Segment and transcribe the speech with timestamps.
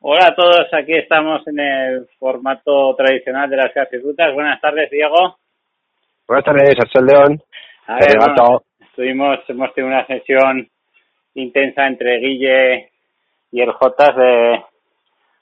[0.00, 4.32] Hola a todos, aquí estamos en el formato tradicional de las clases rutas.
[4.34, 5.38] Buenas tardes, Diego.
[6.28, 7.42] Buenas tardes, Axel León.
[7.86, 10.68] A ver, bueno, estuvimos, hemos tenido una sesión
[11.34, 12.90] intensa entre Guille
[13.50, 14.64] y el Jotas de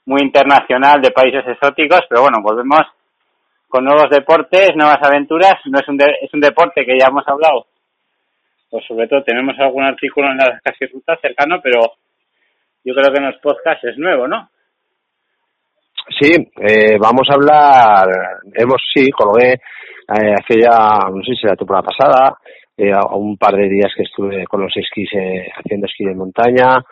[0.05, 2.81] muy internacional de países exóticos, pero bueno, volvemos
[3.67, 5.55] con nuevos deportes, nuevas aventuras.
[5.65, 7.67] No es un es un deporte que ya hemos hablado.
[8.69, 11.81] Pues sobre todo tenemos algún artículo en las casi rutas cercano, pero
[12.85, 14.49] yo creo que en los podcasts es nuevo, ¿no?
[16.19, 18.07] Sí, eh, vamos a hablar,
[18.53, 22.37] hemos, sí, colgué eh, hace ya, no sé si la temporada pasada,
[22.77, 26.83] eh, un par de días que estuve con los esquís eh, haciendo esquí de montaña,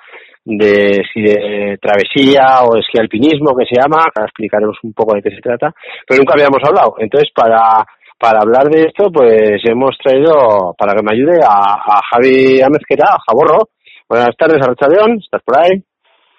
[0.44, 5.22] de esquí de travesía o esquí alpinismo que se llama, ahora explicaremos un poco de
[5.22, 5.72] qué se trata,
[6.08, 6.96] pero nunca habíamos hablado.
[6.98, 7.86] Entonces, para,
[8.18, 13.18] para hablar de esto, pues hemos traído, para que me ayude, a, a Javi Amezquera,
[13.28, 13.70] Jaborro.
[14.14, 15.84] Buenas tardes, Arrachaldeón, ¿estás por ahí?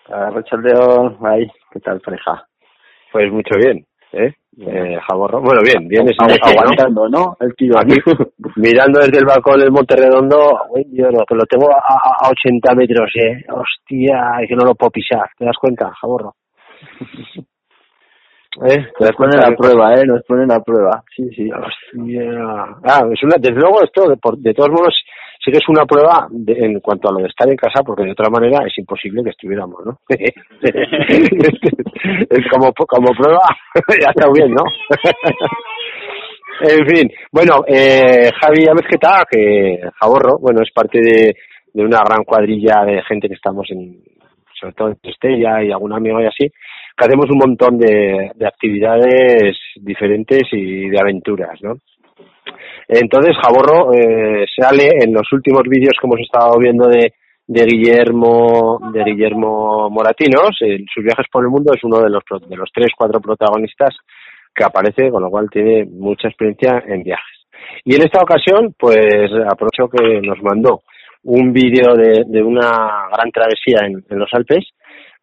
[0.07, 2.47] Arrachaldeón, ahí, ¿qué tal, pareja?
[3.11, 4.33] Pues mucho bien, ¿eh?
[4.61, 5.41] eh Jaborro.
[5.41, 6.09] Bueno, bien, bien.
[6.09, 7.37] Es aguantando, ¿no?
[7.41, 7.97] El tío aquí.
[8.59, 10.57] mirando desde el balcón del Monte Redondo,
[10.93, 13.45] yo lo, que lo tengo a, a 80 metros, ¿eh?
[13.51, 15.29] Hostia, es que no lo puedo pisar.
[15.37, 16.37] ¿Te das cuenta, Jaborro?
[18.71, 18.87] ¿Eh?
[19.01, 20.07] Nos ponen a prueba, ¿eh?
[20.07, 21.03] Nos ponen a prueba.
[21.11, 21.51] Sí, sí.
[21.51, 22.23] Hostia.
[22.85, 24.95] Ah, es una, desde luego esto, de, de todos modos,
[25.45, 28.13] sí que es una prueba en cuanto a lo de estar en casa, porque de
[28.13, 29.99] otra manera es imposible que estuviéramos, ¿no?
[32.51, 33.43] como, como prueba,
[34.01, 34.65] ya está bien, ¿no?
[36.63, 41.37] en fin, bueno, eh, Javi Amezqueta, que Jaborro, bueno, es parte de,
[41.75, 44.03] de una gran cuadrilla de gente que estamos en,
[44.59, 46.51] sobre todo en Estella y algún amigo y así,
[46.97, 51.75] que hacemos un montón de, de actividades diferentes y de aventuras, ¿no?
[52.89, 57.15] Entonces, Jaborro eh, sale en los últimos vídeos que hemos estado viendo de,
[57.47, 62.23] de Guillermo de Guillermo Moratinos, en sus viajes por el mundo es uno de los
[62.49, 63.97] de los tres cuatro protagonistas
[64.55, 67.47] que aparece, con lo cual tiene mucha experiencia en viajes.
[67.85, 70.83] Y en esta ocasión, pues aprovecho que nos mandó
[71.25, 74.65] un vídeo de, de una gran travesía en, en los Alpes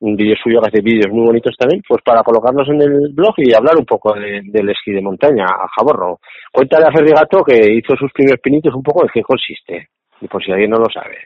[0.01, 3.33] un vídeo suyo que hace vídeos muy bonitos también, pues para colocarnos en el blog
[3.37, 6.19] y hablar un poco del esquí de montaña a Jaborro.
[6.51, 10.43] Cuéntale a Ferrigato que hizo sus primeros pinitos un poco de qué consiste, y por
[10.43, 11.17] si alguien no lo sabe.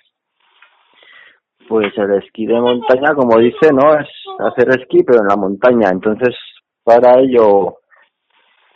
[1.67, 3.93] Pues el esquí de montaña, como dice, ¿no?
[3.93, 4.07] Es
[4.39, 5.89] hacer esquí, pero en la montaña.
[5.89, 6.35] Entonces,
[6.83, 7.77] para ello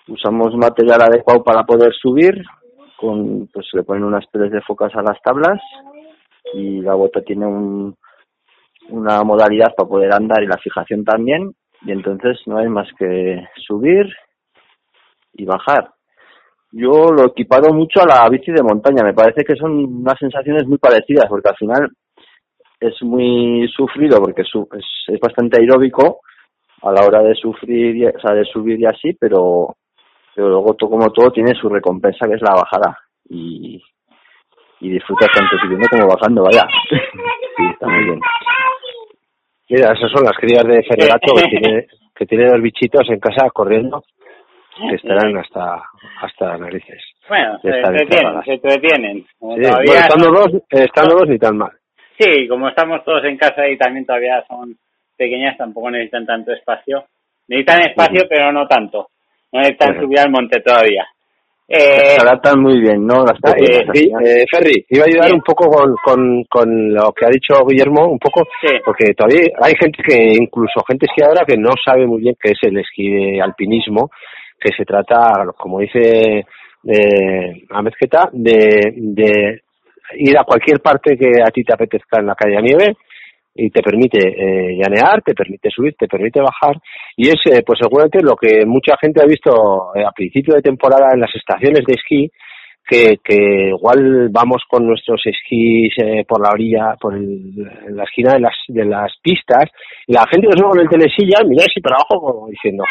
[0.08, 2.42] usamos material adecuado para poder subir,
[2.98, 5.62] con pues le ponen unas peles de focas a las tablas
[6.54, 7.96] y la bota tiene un
[8.90, 13.48] una modalidad para poder andar y la fijación también y entonces no hay más que
[13.56, 14.06] subir
[15.34, 15.92] y bajar.
[16.72, 20.20] Yo lo he equipado mucho a la bici de montaña, me parece que son unas
[20.20, 21.90] sensaciones muy parecidas porque al final
[22.80, 24.50] es muy sufrido porque es,
[25.08, 26.22] es bastante aeróbico
[26.82, 29.76] a la hora de sufrir, y, o sea, de subir y así, pero,
[30.34, 33.82] pero luego todo, como todo tiene su recompensa que es la bajada y,
[34.80, 36.66] y disfrutas tanto subiendo como bajando, vaya.
[36.90, 38.20] sí, está muy bien.
[39.70, 43.50] Mira, esas son las crías de Ferregato que tiene, que tiene dos bichitos en casa
[43.52, 44.04] corriendo
[44.88, 45.82] que estarán hasta
[46.22, 47.02] hasta narices.
[47.28, 49.26] Bueno, se entretienen, se entretienen.
[49.94, 51.72] estando, dos, estando dos ni tan mal.
[52.18, 54.76] Sí, como estamos todos en casa y también todavía son
[55.18, 57.06] pequeñas, tampoco necesitan tanto espacio.
[57.48, 59.10] Necesitan espacio, pero no tanto.
[59.52, 61.06] No necesitan subir al monte todavía.
[61.72, 63.24] Eh, se adaptan muy bien, ¿no?
[63.24, 67.30] Las eh, eh, Ferry, iba a ayudar un poco con, con, con lo que ha
[67.30, 68.42] dicho Guillermo, un poco,
[68.84, 72.58] porque todavía hay gente que, incluso gente esquiadora, que no sabe muy bien qué es
[72.64, 74.10] el esquí de alpinismo,
[74.60, 76.44] que se trata, como dice
[76.88, 79.62] eh, Amezqueta, de, de
[80.16, 82.96] ir a cualquier parte que a ti te apetezca en la calle a nieve,
[83.56, 86.78] y te permite eh, llanear, te permite subir, te permite bajar
[87.16, 90.62] y es eh, pues seguramente lo que mucha gente ha visto eh, a principio de
[90.62, 92.32] temporada en las estaciones de esquí
[92.88, 97.56] que, que igual vamos con nuestros esquís eh, por la orilla, por el,
[97.90, 99.66] la esquina de las, de las pistas
[100.08, 102.84] y la gente que sube con el telesilla mira así para abajo como diciendo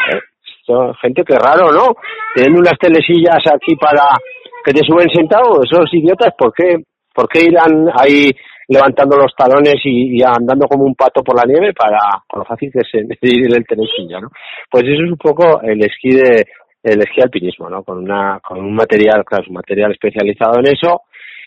[1.00, 1.94] gente que raro, ¿no?
[2.34, 4.04] Tienen unas telesillas aquí para
[4.64, 6.76] que te suben sentado, esos idiotas, ¿por qué,
[7.14, 8.30] por qué irán ahí
[8.68, 11.98] levantando los talones y, andando como un pato por la nieve para,
[12.36, 14.30] lo fácil que es ir el tenesillo, ¿no?
[14.70, 16.46] Pues eso es un poco el esquí de,
[16.82, 17.82] el esquí alpinismo, ¿no?
[17.82, 21.02] Con una, con un material, claro, un material especializado en eso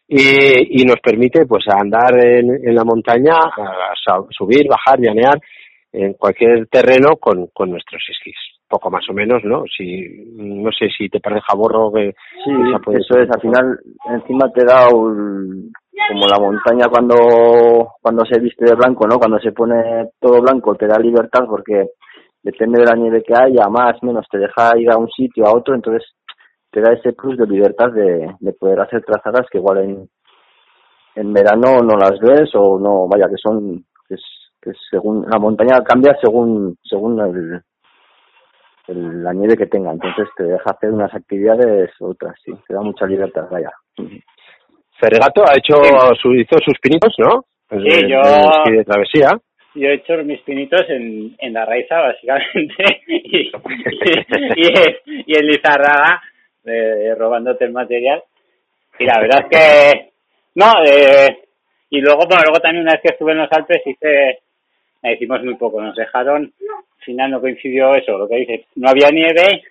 [0.07, 3.93] y, y nos permite pues andar en, en la montaña, a,
[4.29, 5.39] subir, bajar, llanear
[5.93, 9.63] en cualquier terreno con, con nuestros esquís poco más o menos, ¿no?
[9.65, 12.13] Si no sé si te parece jaborro que
[12.43, 12.51] sí,
[12.97, 13.29] eso es.
[13.29, 13.79] Al final,
[14.09, 15.71] encima te da un,
[16.09, 17.15] como la montaña cuando
[18.01, 19.19] cuando se viste de blanco, ¿no?
[19.19, 21.89] Cuando se pone todo blanco te da libertad porque
[22.41, 25.55] depende de la nieve que haya, más, menos, te deja ir a un sitio, a
[25.55, 26.03] otro, entonces
[26.71, 30.09] te da ese plus de libertad de, de poder hacer trazadas que igual en,
[31.15, 34.23] en verano no las ves o no, vaya, que son, que, es,
[34.61, 37.61] que según, la montaña cambia según, según el,
[38.95, 43.05] la nieve que tenga, entonces te deja hacer unas actividades otras, sí, te da mucha
[43.05, 43.71] libertad, vaya.
[44.99, 45.75] Ferregato ha hecho
[46.21, 47.45] su, hizo sus pinitos, ¿no?
[47.69, 48.21] Sí, yo...
[48.71, 49.29] de travesía.
[49.73, 56.21] Yo he hecho mis pinitos en, en la raíza, básicamente, y, y, y en Lizarraga,
[56.65, 58.21] eh, robándote el material.
[58.99, 60.11] Y la verdad es que,
[60.55, 61.37] no, eh,
[61.89, 64.39] y luego, bueno, luego también una vez que estuve en los Alpes hice,
[65.03, 66.53] hicimos muy poco, nos dejaron,
[67.01, 69.63] final no coincidió eso, lo que dices, no había nieve,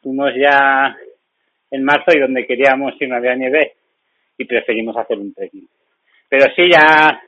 [0.00, 0.96] fuimos ya
[1.70, 3.74] en marzo y donde queríamos ir no había nieve
[4.38, 5.68] y preferimos hacer un trekking.
[6.28, 7.20] Pero sí, ya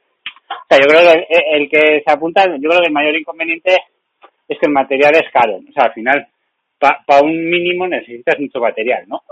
[0.51, 3.77] o sea, yo creo que el que se apunta, yo creo que el mayor inconveniente
[4.49, 5.57] es que el material es caro.
[5.57, 6.27] O sea, al final,
[6.79, 9.23] para un mínimo necesitas mucho material, ¿no?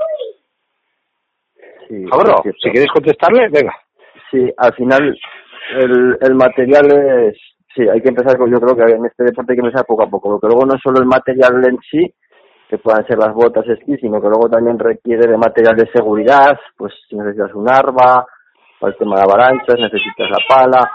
[1.89, 3.75] Sí, Ahora, si quieres contestarle, venga.
[4.31, 5.19] Sí, al final
[5.77, 7.39] el, el material es,
[7.75, 10.05] sí, hay que empezar con, yo creo que en este deporte hay que empezar poco
[10.05, 12.13] a poco, porque luego no solo el material en sí,
[12.69, 16.59] que puedan ser las botas esquí, sino que luego también requiere de material de seguridad,
[16.77, 18.25] pues si necesitas un arma,
[18.81, 20.91] para el tema de avalanchas, necesitas la pala,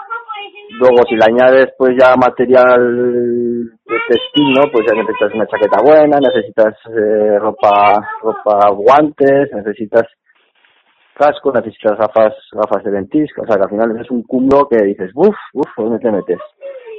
[0.70, 4.70] Luego, si le añades pues ya material de textil, ¿no?
[4.70, 10.04] Pues ya necesitas una chaqueta buena, necesitas eh, ropa, ropa, guantes, necesitas
[11.14, 14.84] casco, necesitas gafas, gafas de ventisca, o sea que al final es un cúmulo que
[14.84, 16.38] dices, uff, uff, ¿dónde te metes?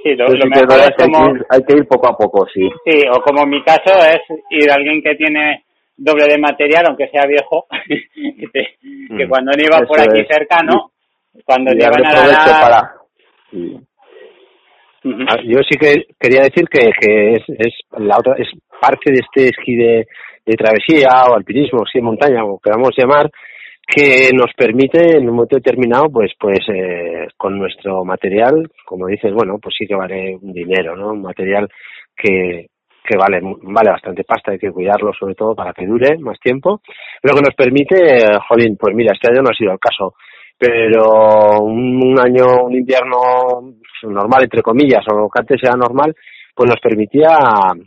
[0.03, 1.17] Sí, lo, mejor es como...
[1.19, 2.67] Hay que, ir, hay que ir poco a poco, sí.
[2.85, 5.63] Sí, o como en mi caso es ir a alguien que tiene
[5.97, 9.29] doble de material, aunque sea viejo, que, mm.
[9.29, 10.91] cuando no iba por aquí cerca, ¿no?
[11.45, 12.59] Cuando llevan a la...
[12.61, 12.99] Para
[15.03, 18.49] Ah, yo sí que quería decir que, que es, es la otra es
[18.81, 20.05] parte de este esquí de,
[20.45, 23.29] de travesía o alpinismo, esquí de montaña, o queramos llamar,
[23.89, 29.33] que nos permite en un momento determinado, pues, pues eh, con nuestro material, como dices,
[29.33, 31.09] bueno, pues sí que vale un dinero, ¿no?
[31.09, 31.67] Un material
[32.15, 32.67] que,
[33.03, 36.81] que vale, vale bastante pasta, hay que cuidarlo sobre todo para que dure más tiempo,
[37.19, 37.97] pero que nos permite,
[38.47, 40.13] jolín, pues mira, este año no ha sido el caso,
[40.55, 46.13] pero un, año, un invierno normal, entre comillas, o que antes era normal,
[46.59, 47.29] pues nos permitía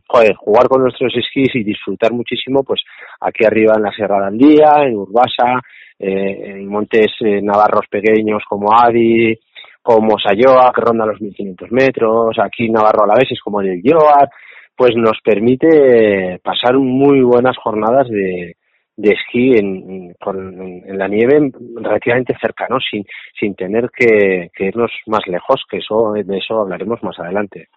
[0.08, 2.80] joder, jugar con nuestros esquís y disfrutar muchísimo, pues
[3.20, 5.60] aquí arriba en la Sierra de Andía, en Urbasa,
[5.98, 9.38] eh, en montes eh, navarros pequeños como Adi,
[9.82, 13.82] como Sayoa, que ronda los 1500 metros, aquí Navarro a la vez es como el
[13.82, 14.30] Yoar,
[14.74, 18.56] pues nos permite pasar muy buenas jornadas de,
[18.96, 22.78] de esquí en, en, la nieve relativamente cerca, ¿no?
[22.80, 23.04] Sin,
[23.38, 27.68] sin tener que, que irnos más lejos, que eso de eso hablaremos más adelante.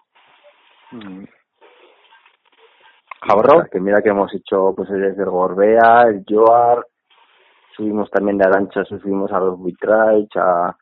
[0.92, 1.24] Mm.
[3.70, 6.84] Que mira que hemos hecho pues desde el Gorbea, el Joar,
[7.76, 10.76] subimos también de Arancha, subimos a los Buitraich, a,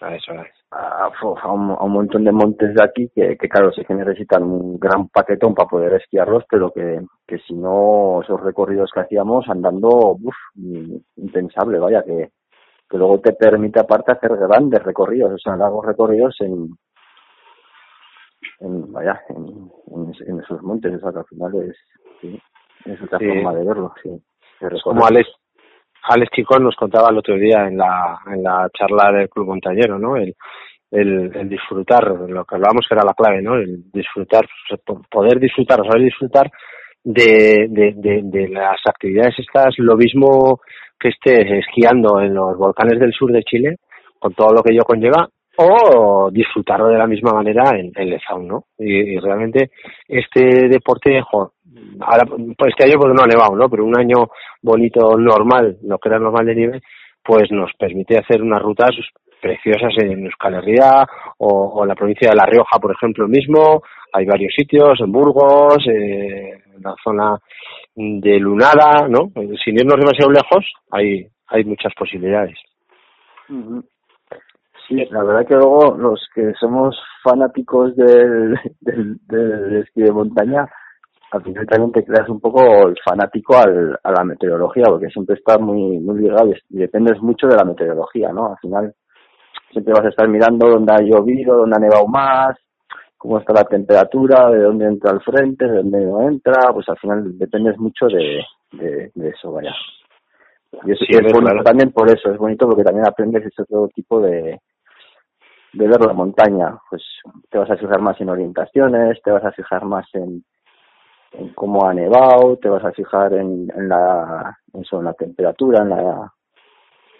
[0.00, 3.94] a eso es a, un, montón de montes de aquí que, que claro, sí que
[3.94, 9.00] necesitan un gran paquetón para poder esquiarlos, pero que, que si no, esos recorridos que
[9.00, 10.36] hacíamos andando, uff,
[11.16, 12.30] impensable, vaya, que,
[12.88, 16.70] que luego te permite aparte hacer grandes recorridos, o sea, largos recorridos en,
[18.60, 19.70] en vaya, en,
[20.26, 21.76] en, esos montes, o sea, que al final es,
[22.20, 22.40] sí,
[22.84, 24.10] es otra forma de verlo, sí.
[24.82, 25.28] como Alex,
[26.08, 29.98] Alex Chicón nos contaba el otro día en la, en la charla del Club Montañero,
[29.98, 30.16] ¿no?
[30.16, 30.34] El,
[30.90, 33.56] el, el disfrutar, lo que hablábamos que era la clave, ¿no?
[33.56, 34.46] El disfrutar,
[35.10, 36.50] poder disfrutar, saber disfrutar
[37.02, 40.60] de, de, de, de las actividades estas, lo mismo
[40.98, 43.76] que estés esquiando en los volcanes del sur de Chile,
[44.18, 48.64] con todo lo que ello conlleva, o disfrutarlo de la misma manera en, en ¿no?
[48.78, 49.70] Y, realmente
[50.08, 51.52] este deporte, jo,
[52.00, 53.68] ahora, pues este año porque no ha nevado, ¿no?
[53.68, 54.28] Pero un año
[54.62, 56.80] bonito normal, lo que era normal de nieve,
[57.22, 58.90] pues nos permite hacer unas rutas
[59.40, 61.06] preciosas en Euskal Herria
[61.38, 63.82] o, o la provincia de La Rioja, por ejemplo, mismo.
[64.12, 67.38] Hay varios sitios, en Burgos, eh, en la zona
[67.94, 69.30] de Lunada, ¿no?
[69.64, 72.58] Sin irnos demasiado lejos, hay, hay muchas posibilidades.
[74.88, 80.68] Sí, la verdad que luego los que somos fanáticos del, del, del esquí de montaña,
[81.32, 85.36] al final también te creas un poco el fanático al, a la meteorología, porque siempre
[85.36, 88.50] estás muy, muy ligado y dependes mucho de la meteorología, ¿no?
[88.52, 88.94] Al final
[89.72, 92.56] siempre vas a estar mirando dónde ha llovido, dónde ha nevado más,
[93.18, 96.98] cómo está la temperatura, de dónde entra el frente, de dónde no entra, pues al
[96.98, 99.74] final dependes mucho de, de, de eso, vaya.
[100.84, 104.60] Y es, bonito también por eso, es bonito porque también aprendes ese otro tipo de,
[105.76, 106.78] de ver la montaña.
[106.88, 107.02] Pues
[107.50, 110.42] te vas a fijar más en orientaciones, te vas a fijar más en,
[111.32, 115.90] en cómo ha nevado, te vas a fijar en, en la en la temperatura, en
[115.90, 116.32] la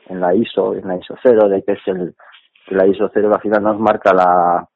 [0.09, 2.15] en la ISO, en la ISO cero, de que es el
[2.69, 4.67] la ISO cero al final nos marca la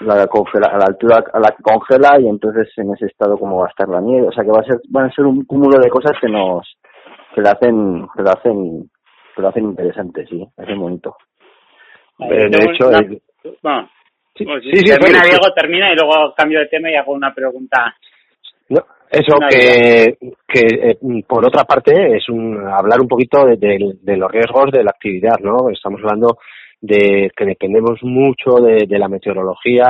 [0.00, 3.66] la congela, la altura a la que congela y entonces en ese estado como va
[3.66, 5.78] a estar la nieve, o sea que va a ser van a ser un cúmulo
[5.78, 6.78] de cosas que nos
[7.34, 8.90] que le hacen que lo hacen
[9.34, 11.16] que lo hacen interesante, sí, es bonito.
[12.20, 12.90] Eh, de hecho,
[13.62, 13.88] bueno,
[14.34, 17.94] sí, sí, termina Diego, termina y luego cambio de tema y hago una pregunta.
[18.68, 24.16] No, eso que, que eh, por otra parte es un hablar un poquito de, de,
[24.16, 25.70] los riesgos de la actividad, ¿no?
[25.70, 26.38] Estamos hablando
[26.80, 29.88] de que dependemos mucho de, de la meteorología,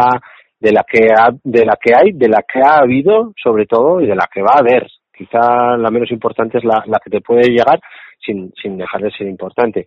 [0.61, 4.01] de la que ha, de la que hay, de la que ha habido sobre todo
[4.01, 4.87] y de la que va a haber.
[5.13, 7.81] Quizá la menos importante es la, la que te puede llegar
[8.25, 9.87] sin, sin dejar de ser importante.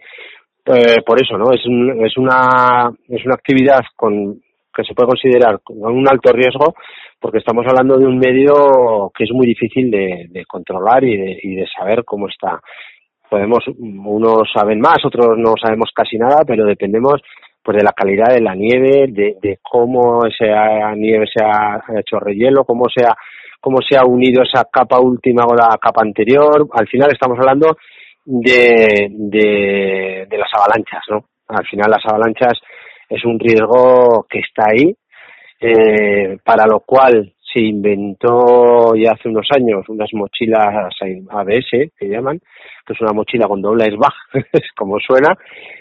[0.65, 1.51] Eh, por eso, ¿no?
[1.51, 4.39] Es, un, es, una, es una actividad con,
[4.74, 6.75] que se puede considerar con un alto riesgo
[7.20, 11.39] porque estamos hablando de un medio que es muy difícil de, de controlar y de,
[11.44, 12.60] y de saber cómo está.
[13.30, 17.22] Podemos, unos saben más, otros no sabemos casi nada, pero dependemos
[17.63, 22.20] pues de la calidad de la nieve, de, de cómo esa nieve se ha hecho
[22.20, 23.15] rehielo, cómo se ha,
[23.60, 26.68] cómo se ha unido esa capa última con la capa anterior.
[26.74, 27.77] Al final estamos hablando
[28.25, 31.25] de, de, las avalanchas, ¿no?
[31.48, 32.54] Al final las avalanchas
[33.10, 34.96] es un riesgo que está ahí,
[35.60, 40.94] eh, para lo cual se inventó ya hace unos años unas mochilas
[41.30, 42.40] ABS que llaman,
[42.86, 44.13] que es una mochila con doble airbag,
[44.75, 45.38] como suena,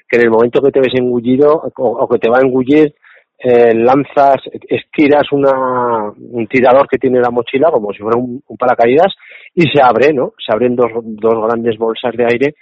[0.08, 2.94] que en el momento que te ves engullido o, que te va a engullir,
[3.42, 4.36] eh, lanzas,
[4.68, 9.14] estiras una, un tirador que tiene la mochila como si fuera un, paracaídas
[9.54, 10.34] y se abre, ¿no?
[10.38, 12.54] Se abren dos, dos grandes bolsas de aire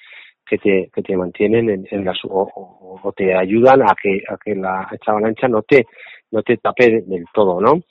[0.46, 4.36] que te, que te mantienen en, en las, o, o, te ayudan a que, a
[4.42, 5.84] que la esta avalancha no te,
[6.30, 7.82] no te tape del todo, ¿no?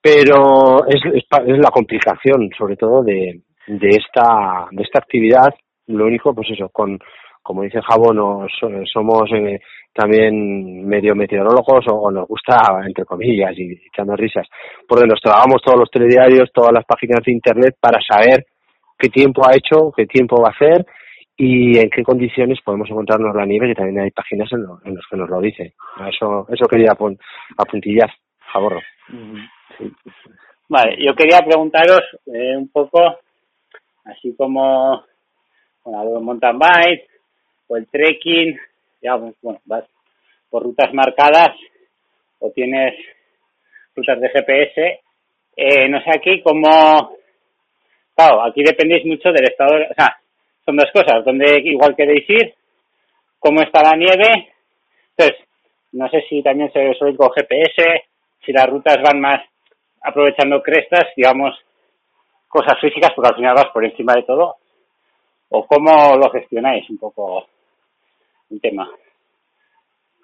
[0.00, 5.54] Pero es, es, es la complicación, sobre todo, de, de esta, de esta actividad.
[5.86, 6.98] Lo único, pues eso, con,
[7.48, 7.80] como dice
[8.14, 8.52] nos,
[8.92, 9.58] somos eh,
[9.94, 14.46] también medio meteorólogos o, nos gusta, entre comillas, y echando risas,
[14.86, 18.44] porque nos trabajamos todos los telediarios, todas las páginas de Internet para saber
[18.98, 20.84] qué tiempo ha hecho, qué tiempo va a hacer
[21.38, 24.94] y en qué condiciones podemos encontrarnos la nieve, que también hay páginas en, lo, en
[24.94, 25.72] los que nos lo dicen.
[26.06, 28.10] Eso, eso quería apuntillar,
[28.52, 28.80] Jaborro.
[30.68, 33.00] Vale, yo quería preguntaros eh, un poco,
[34.04, 35.02] así como
[35.82, 37.08] bueno, el mountain bike
[37.68, 38.58] o el trekking,
[39.00, 39.84] digamos, bueno, vas
[40.50, 41.54] por rutas marcadas
[42.40, 42.94] o tienes
[43.94, 45.00] rutas de GPS,
[45.56, 47.16] eh, no sé aquí cómo,
[48.14, 50.16] claro, aquí dependéis mucho del estado, o sea,
[50.64, 52.54] son dos cosas, donde igual queréis ir,
[53.38, 54.52] cómo está la nieve,
[55.16, 55.44] entonces,
[55.92, 58.04] no sé si también se suele con GPS,
[58.44, 59.42] si las rutas van más
[60.00, 61.58] aprovechando crestas, digamos,
[62.46, 64.56] cosas físicas, porque al final vas por encima de todo,
[65.50, 67.46] o cómo lo gestionáis un poco
[68.50, 68.88] el tema.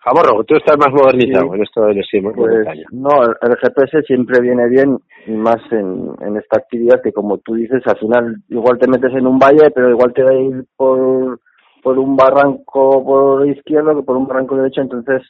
[0.05, 2.21] Jaborro, tú estás más modernizado en esto del esquí.
[2.21, 7.39] Pues, no, el GPS siempre viene bien, y más en, en esta actividad que como
[7.39, 10.35] tú dices, al final igual te metes en un valle, pero igual te va a
[10.35, 11.41] ir por,
[11.83, 15.23] por un barranco por izquierdo que por un barranco derecho, entonces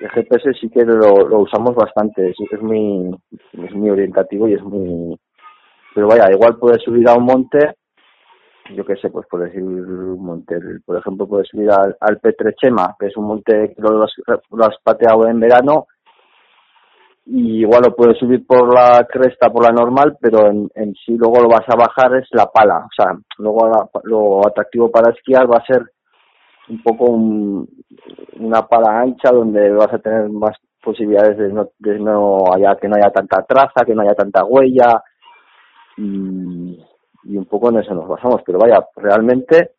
[0.00, 3.14] el GPS sí que lo, lo usamos bastante, que es muy,
[3.52, 5.16] es muy orientativo y es muy...
[5.94, 7.58] Pero vaya, igual puedes subir a un monte
[8.70, 12.96] yo qué sé, pues por decir un monte, por ejemplo, puedes subir al, al Petrechema,
[12.98, 15.86] que es un monte que lo, has, pateado en verano,
[17.26, 21.16] y igual lo puedes subir por la cresta, por la normal, pero en, en sí
[21.16, 23.70] luego lo vas a bajar es la pala, o sea, luego
[24.04, 25.82] lo atractivo para esquiar va a ser
[26.68, 27.68] un poco un,
[28.38, 32.88] una pala ancha donde vas a tener más posibilidades de no, de no haya que
[32.88, 35.02] no haya tanta traza, que no haya tanta huella
[35.96, 36.78] y
[37.24, 39.70] y un poco en eso nos basamos, pero vaya, realmente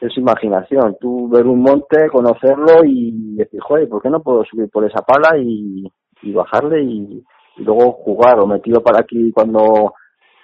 [0.00, 4.70] es imaginación, tú ver un monte, conocerlo y decir, joder, ¿por qué no puedo subir
[4.70, 5.84] por esa pala y,
[6.22, 7.24] y bajarle y,
[7.56, 9.92] luego jugar o me tiro para aquí cuando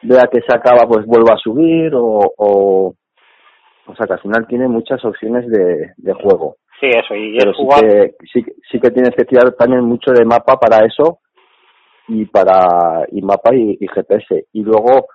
[0.03, 2.95] vea que se acaba pues vuelvo a subir o, o,
[3.87, 6.57] o sea que al final tiene muchas opciones de, de juego.
[6.81, 10.25] Sí, eso, y Pero sí, que, sí, sí que tienes que tirar también mucho de
[10.25, 11.21] mapa para eso
[12.09, 15.07] y para y mapa y, y GPS y luego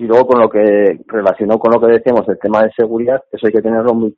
[0.00, 3.46] y luego con lo que relacionó con lo que decíamos el tema de seguridad eso
[3.46, 4.14] hay que tenerlo muy,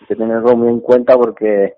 [0.00, 1.74] hay que tenerlo muy en cuenta porque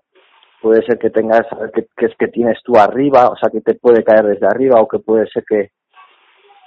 [0.62, 1.42] puede ser que tengas
[1.74, 4.80] que, que es que tienes tú arriba o sea que te puede caer desde arriba
[4.80, 5.70] o que puede ser que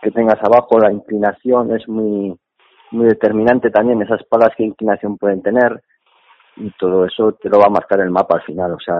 [0.01, 0.79] que tengas abajo.
[0.79, 2.35] La inclinación es muy
[2.91, 5.81] muy determinante también esas palas qué inclinación pueden tener
[6.57, 8.95] y todo eso te lo va a marcar el mapa al final, o sea,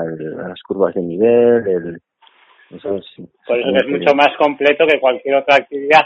[0.48, 2.00] las curvas de nivel, el...
[2.69, 3.05] Eso es,
[3.48, 6.03] Por eso es mucho más completo que cualquier otra actividad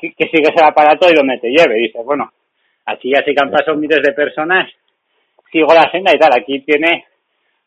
[0.00, 1.74] que, que sigues el aparato y donde te lleve.
[1.76, 2.30] Dices, bueno,
[2.86, 4.70] aquí ya sí que han pasado miles de personas,
[5.50, 6.32] sigo la senda y tal.
[6.34, 7.06] Aquí tiene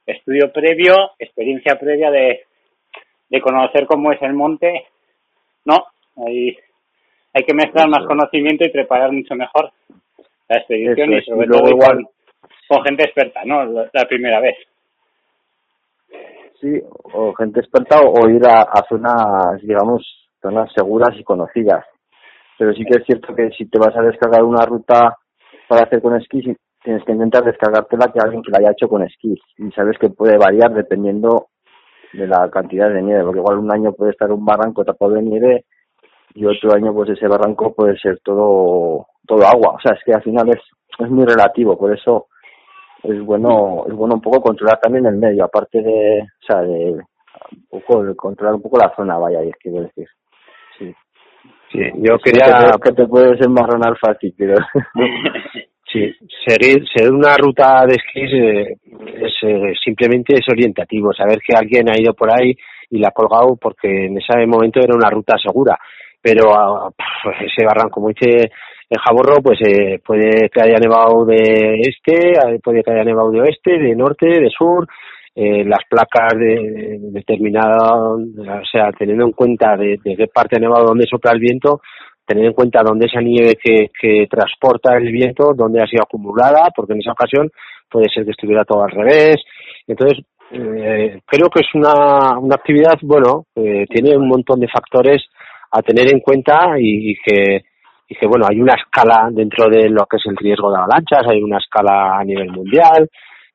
[0.06, 2.46] estudio previo, experiencia previa de,
[3.30, 4.88] de conocer cómo es el monte.
[5.66, 5.86] No,
[6.26, 6.58] hay,
[7.34, 9.72] hay que mezclar más conocimiento y preparar mucho mejor
[10.48, 12.08] la expedición y sobre todo igual
[12.68, 13.66] con gente experta, ¿no?
[13.66, 14.56] La, primera vez.
[16.60, 16.82] Sí,
[17.14, 20.02] o gente experta o, ir a, zonas, digamos,
[20.42, 21.86] zonas seguras y conocidas.
[22.58, 25.18] Pero sí que es cierto que si te vas a descargar una ruta
[25.68, 29.04] para hacer con esquís, tienes que intentar descargártela que alguien que la haya hecho con
[29.04, 29.40] esquís.
[29.58, 31.48] Y sabes que puede variar dependiendo
[32.14, 35.22] de la cantidad de nieve, porque igual un año puede estar un barranco tapado de
[35.22, 35.66] nieve
[36.34, 39.74] y otro año pues ese barranco puede ser todo todo agua.
[39.74, 40.62] O sea, es que al final es,
[41.00, 42.28] es muy relativo, por eso
[43.04, 46.92] es bueno es bueno un poco controlar también el medio aparte de o sea de
[47.72, 50.08] un poco controlar un poco la zona vaya y es que decir
[50.78, 50.96] sí
[51.72, 54.56] sí yo quería que te, puedes enmarronar fácil pero
[55.92, 56.14] sí.
[56.46, 56.62] Ser
[56.94, 58.78] ser una ruta de esquí eh,
[59.18, 62.56] es, eh, simplemente es orientativo saber que alguien ha ido por ahí
[62.90, 65.78] y la ha colgado porque en ese momento era una ruta segura.
[66.22, 66.90] Pero ah,
[67.42, 68.52] ese barranco como dice
[68.90, 73.42] el Jaborro pues eh, puede que haya nevado de este, puede que haya nevado de
[73.42, 74.88] oeste, de norte, de sur,
[75.36, 81.06] eh, las placas de, determinadas, o sea, teniendo en cuenta de, qué parte nevado, dónde
[81.10, 81.82] sopla el viento,
[82.26, 86.70] tener en cuenta dónde esa nieve que, que transporta el viento, dónde ha sido acumulada,
[86.74, 87.52] porque en esa ocasión
[87.90, 89.36] puede ser que estuviera todo al revés.
[89.86, 95.22] Entonces, eh, creo que es una, una actividad, bueno, eh, tiene un montón de factores
[95.72, 97.66] a tener en cuenta y, y que
[98.08, 101.28] y que bueno, hay una escala dentro de lo que es el riesgo de avalanchas,
[101.28, 103.10] hay una escala a nivel mundial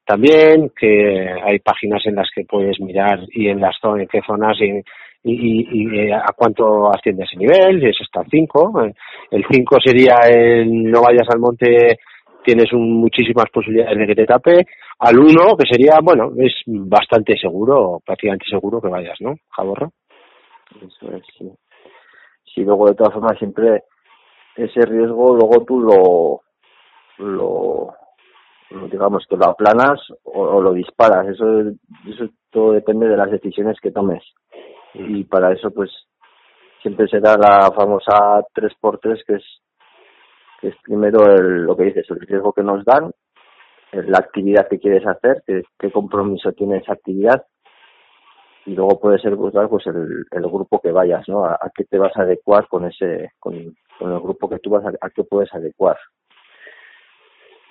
[0.05, 4.21] también, que hay páginas en las que puedes mirar y en las zonas, en qué
[4.27, 4.83] zonas y,
[5.23, 8.83] y, y, a cuánto asciende ese nivel, es hasta el 5.
[9.31, 11.99] El 5 sería el no vayas al monte,
[12.45, 14.67] tienes un, muchísimas posibilidades de que te tape.
[14.99, 19.93] Al 1, que sería, bueno, es bastante seguro, prácticamente seguro que vayas, ¿no, Jaborro?
[20.77, 21.51] Eso es, sí.
[22.55, 23.85] Sí, luego de todas formas siempre
[24.57, 26.41] ese riesgo luego tú lo,
[27.19, 27.95] lo,
[28.91, 31.29] digamos que lo aplanas o, lo disparas.
[31.29, 31.45] Eso
[32.07, 34.23] eso todo depende de las decisiones que tomes.
[34.95, 35.91] Y para eso pues
[36.83, 39.45] siempre será la famosa 3x3 que es
[40.61, 43.11] que es primero el, lo que dices el riesgo que nos dan
[43.93, 47.45] la actividad que quieres hacer qué, qué compromiso tiene esa actividad.
[48.67, 51.85] Y luego puede ser buscar pues el, el grupo que vayas no a, a, qué
[51.85, 53.55] te vas a adecuar con ese con,
[53.99, 55.97] con el grupo que tú vas a, a qué puedes adecuar.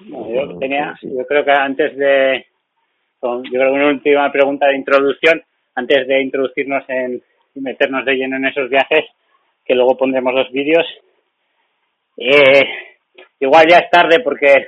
[0.05, 2.45] Yo tenía, yo creo que antes de,
[3.21, 5.43] yo creo que una última pregunta de introducción,
[5.75, 7.21] antes de introducirnos en
[7.55, 9.05] y meternos de lleno en esos viajes,
[9.65, 10.85] que luego pondremos los vídeos.
[12.17, 12.63] Eh,
[13.39, 14.67] igual ya es tarde porque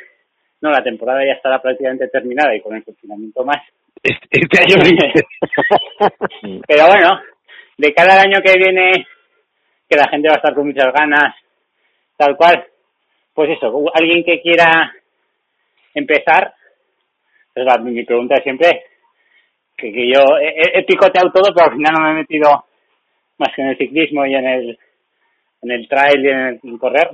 [0.62, 3.62] no la temporada ya estará prácticamente terminada y con el confinamiento más.
[4.02, 4.76] Este, este año
[6.68, 7.22] Pero bueno,
[7.78, 9.06] de cada año que viene,
[9.90, 11.36] que la gente va a estar con muchas ganas
[12.18, 12.66] tal cual.
[13.34, 14.94] Pues eso, alguien que quiera
[15.94, 16.54] empezar,
[17.54, 18.86] pues la, mi pregunta es siempre
[19.78, 22.66] que, que yo he, picoteado todo, pero al final no me he metido
[23.38, 24.80] más que en el ciclismo y en el
[25.64, 27.10] en el trail y en el correr.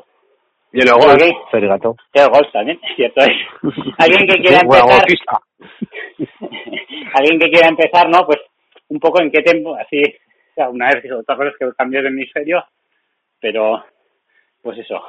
[0.71, 1.95] Y en el golf, Fergato.
[2.13, 3.35] Y el golf también, cierto es.
[3.97, 5.39] alguien que quiera empezar...
[7.13, 8.25] alguien que quiera empezar, ¿no?
[8.25, 8.39] Pues
[8.89, 12.01] un poco en qué tiempo, así, o sea, una vez, otra cosa es que cambié
[12.01, 12.63] de hemisferio,
[13.39, 13.83] pero
[14.61, 15.01] pues eso,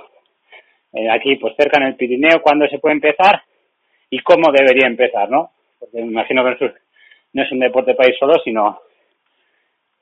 [0.93, 3.43] eh, aquí pues cerca en el Pirineo, cuándo se puede empezar
[4.11, 5.53] y cómo debería empezar, ¿no?
[5.79, 6.75] Porque me imagino que
[7.33, 8.81] no es un deporte país solo, sino,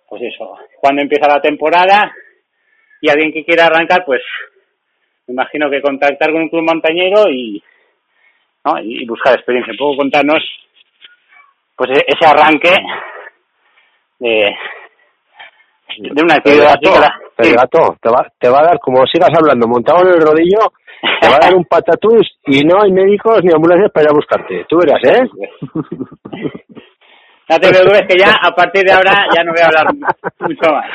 [0.08, 2.12] pues eso, cuando empieza la temporada
[3.00, 4.22] y alguien que quiera arrancar, pues
[5.26, 7.62] me imagino que contactar con un club montañero y,
[8.64, 8.78] ¿no?
[8.80, 9.74] y buscar experiencia.
[9.76, 10.42] ¿Puedo contarnos
[11.76, 12.74] pues e-, ese arranque
[14.18, 14.56] de,
[15.98, 20.02] de una actividad así gato, te va, te va a dar, como sigas hablando, montado
[20.02, 20.72] en el rodillo,
[21.20, 24.14] te va a dar un patatús y no hay médicos ni ambulancias para ir a
[24.14, 24.64] buscarte.
[24.68, 25.28] Tú verás, ¿eh?
[27.48, 29.94] No te preocupes que ya, a partir de ahora, ya no voy a hablar
[30.40, 30.90] mucho más.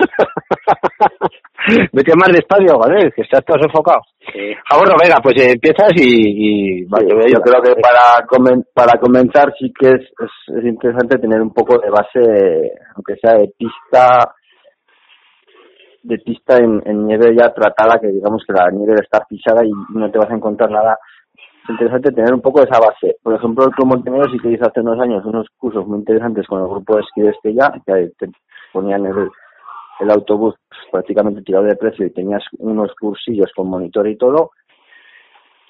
[1.94, 4.02] Vete más despacio, joder, que estás todo sofocado.
[4.34, 4.54] Sí.
[4.70, 6.82] Ah, bueno, venga, pues eh, empiezas y...
[6.82, 8.28] y yo creo que para
[8.74, 13.36] para comenzar sí que es, es, es interesante tener un poco de base, aunque sea
[13.38, 14.34] de pista,
[16.04, 20.10] de pista en, nieve ya tratada, que digamos que la nieve está pisada y no
[20.10, 20.98] te vas a encontrar nada.
[21.64, 23.18] Es interesante tener un poco esa base.
[23.22, 26.48] Por ejemplo, el Club Montenegro sí que hizo hace unos años unos cursos muy interesantes
[26.48, 28.32] con el grupo de esquí de Estella, que te
[28.74, 29.30] ponían el,
[30.00, 30.56] el autobús
[30.92, 34.52] prácticamente tirado de precio y tenías unos cursillos con monitor y todo,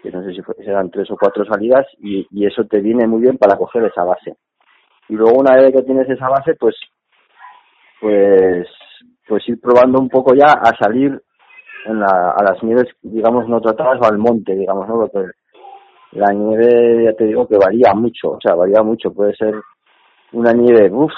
[0.01, 3.21] que no sé si eran tres o cuatro salidas, y, y eso te viene muy
[3.21, 4.35] bien para coger esa base.
[5.09, 6.75] Y luego una vez que tienes esa base, pues
[8.01, 8.67] pues
[9.31, 11.17] pues ir probando un poco ya a salir
[11.85, 14.95] en la, a las nieves, digamos, no tratadas o al monte, digamos, ¿no?
[14.95, 15.31] Porque
[16.11, 19.13] la nieve, ya te digo, que varía mucho, o sea, varía mucho.
[19.13, 19.55] Puede ser
[20.33, 21.13] una nieve, uff,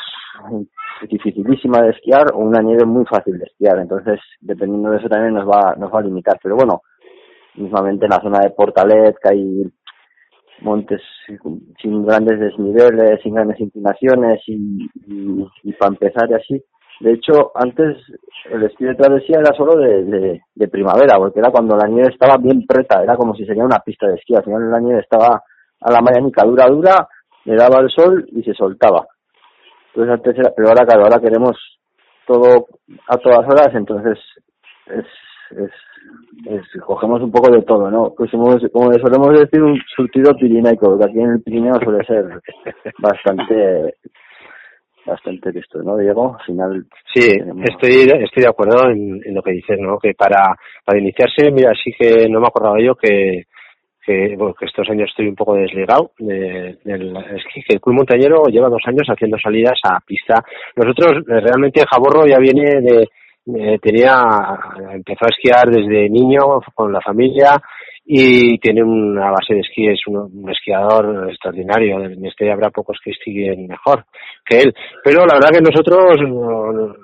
[1.10, 3.80] dificilísima de esquiar o una nieve muy fácil de esquiar.
[3.80, 6.38] Entonces, dependiendo de eso también nos va, nos va a limitar.
[6.44, 6.84] Pero bueno,
[7.56, 9.64] mismamente en la zona de Portalet, que hay
[10.62, 11.02] montes
[11.82, 14.88] sin grandes desniveles, sin grandes inclinaciones y,
[15.64, 16.64] y, para empezar y así.
[17.04, 17.98] De hecho, antes
[18.50, 22.38] el esquí de travesía era solo de, de, primavera, porque era cuando la nieve estaba
[22.38, 24.34] bien preta, era como si sería una pista de esquí.
[24.34, 25.44] Al final la nieve estaba
[25.82, 27.06] a la mañanica dura, dura,
[27.44, 29.06] le daba el sol y se soltaba.
[29.88, 31.58] Entonces antes era, pero ahora claro, ahora queremos
[32.26, 32.68] todo
[33.10, 34.18] a todas horas, entonces
[34.88, 35.06] es,
[35.52, 35.72] es
[36.86, 38.14] cogemos un poco de todo, ¿no?
[38.16, 42.40] Pues como, como solemos decir, un surtido pirinaico, porque aquí en el Pirineo suele ser
[43.00, 43.96] bastante
[45.06, 46.36] bastante esto, ¿no, Diego?
[46.40, 46.86] Al final...
[47.14, 49.98] Sí, estoy, estoy de acuerdo en, lo que dices, ¿no?
[50.00, 53.44] Que para, para iniciarse, mira, sí que no me acordaba yo que,
[54.06, 57.98] que, bueno, que estos años estoy un poco desligado de, del esquí, que el Club
[57.98, 60.44] Montañero lleva dos años haciendo salidas a pista.
[60.76, 63.10] Nosotros, realmente, Jaborro ya viene de,
[63.46, 64.24] eh, tenía,
[64.94, 67.62] empezó a esquiar desde niño con la familia
[68.06, 72.04] y tiene una base de esquí, es un, esquiador extraordinario.
[72.04, 74.06] En este habrá pocos que esquíen mejor
[74.46, 74.74] que él.
[75.04, 76.18] Pero la verdad que nosotros,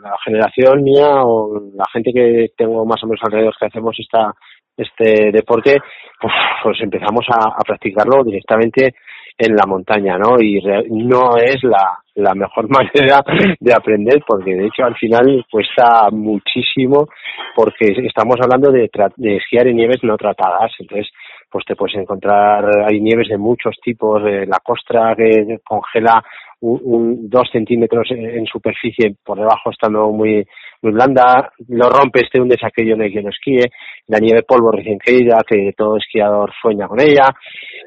[0.01, 4.33] la generación mía o la gente que tengo más o menos alrededor que hacemos esta,
[4.75, 5.77] este deporte,
[6.19, 6.33] pues,
[6.63, 8.93] pues empezamos a, a practicarlo directamente
[9.39, 10.39] en la montaña, ¿no?
[10.41, 13.23] Y no es la, la mejor manera
[13.59, 17.07] de aprender porque de hecho al final cuesta muchísimo
[17.55, 21.09] porque estamos hablando de, de esquiar en nieves no tratadas, entonces
[21.51, 26.23] pues te puedes encontrar, hay nieves de muchos tipos, de la costra que congela
[26.61, 30.45] un, dos centímetros en superficie por debajo estando muy
[30.81, 33.65] muy blanda, lo rompes, te hundes aquello en el que no esquíe,
[34.07, 37.25] la nieve polvo recién caída, que todo esquiador sueña con ella,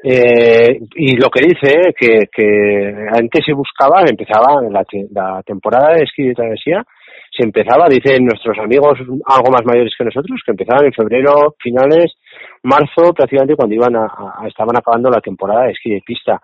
[0.03, 6.03] eh, y lo que dice que, que antes se buscaba, empezaba la, la temporada de
[6.03, 6.83] esquí de travesía,
[7.35, 8.93] se empezaba, dicen nuestros amigos
[9.25, 12.13] algo más mayores que nosotros, que empezaban en febrero, finales,
[12.61, 16.39] marzo, prácticamente cuando iban a, estaban acabando la temporada de esquí de pista.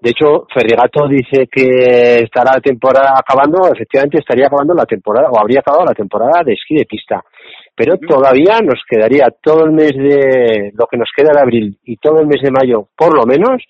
[0.00, 5.40] De hecho, Ferrigato dice que estará la temporada acabando, efectivamente estaría acabando la temporada, o
[5.40, 7.24] habría acabado la temporada de esquí de pista.
[7.74, 11.96] Pero todavía nos quedaría todo el mes de, lo que nos queda de abril y
[11.96, 13.62] todo el mes de mayo, por lo menos,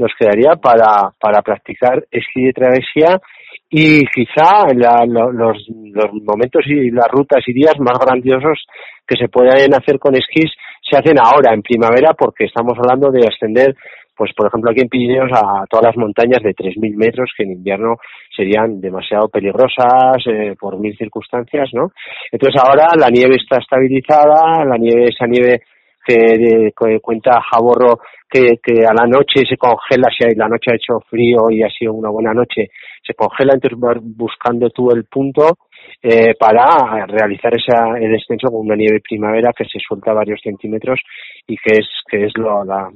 [0.00, 3.20] nos quedaría para, para practicar esquí de travesía
[3.68, 5.56] y quizá los,
[5.94, 8.66] los momentos y las rutas y días más grandiosos
[9.06, 10.50] que se pueden hacer con esquís
[10.88, 13.76] se hacen ahora en primavera porque estamos hablando de ascender
[14.16, 17.52] pues por ejemplo aquí en Pirineos a todas las montañas de 3.000 metros que en
[17.52, 17.96] invierno
[18.36, 21.92] serían demasiado peligrosas eh, por mil circunstancias, ¿no?
[22.30, 25.62] Entonces ahora la nieve está estabilizada, la nieve, esa nieve
[26.10, 31.00] que, cuenta Jaborro que, que a la noche se congela, si la noche ha hecho
[31.08, 32.70] frío y ha sido una buena noche,
[33.04, 35.58] se congela, entonces vas buscando tú el punto
[36.02, 41.00] eh, para realizar esa, el descenso con una nieve primavera que se suelta varios centímetros
[41.46, 42.90] y que es, que es lo, la,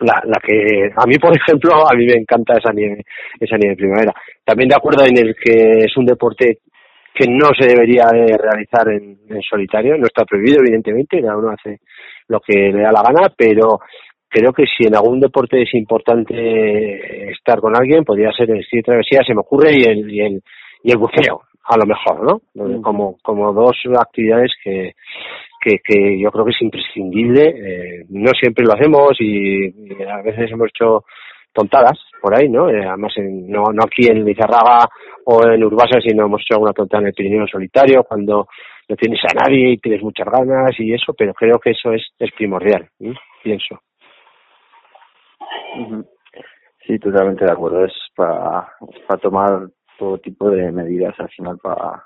[0.00, 3.04] la, la que a mí por ejemplo a mí me encanta esa nieve
[3.40, 4.12] esa nieve primavera.
[4.44, 6.58] También de acuerdo en el que es un deporte
[7.14, 11.50] que no se debería de realizar en, en solitario no está prohibido evidentemente cada uno
[11.50, 11.80] hace
[12.28, 13.80] lo que le da la gana pero
[14.28, 18.78] creo que si en algún deporte es importante estar con alguien podría ser el esquí
[18.78, 20.42] de travesía se me ocurre y el y el
[20.82, 22.82] y el buceo a lo mejor no mm.
[22.82, 24.94] como como dos actividades que
[25.60, 27.42] que, que yo creo que es imprescindible.
[27.48, 29.66] Eh, no siempre lo hacemos y,
[30.04, 31.04] a veces hemos hecho
[31.52, 32.68] tontadas por ahí, ¿no?
[32.68, 34.88] Eh, además, no, no aquí en Lizarraga
[35.24, 38.48] o en Urbasa, sino hemos hecho alguna tontada en el Pirineo solitario cuando
[38.88, 42.06] no tienes a nadie y tienes muchas ganas y eso, pero creo que eso es,
[42.18, 42.88] es primordial,
[43.42, 43.80] pienso.
[46.86, 47.84] Sí, totalmente de acuerdo.
[47.84, 48.66] Es para,
[49.06, 52.04] para tomar todo tipo de medidas al final para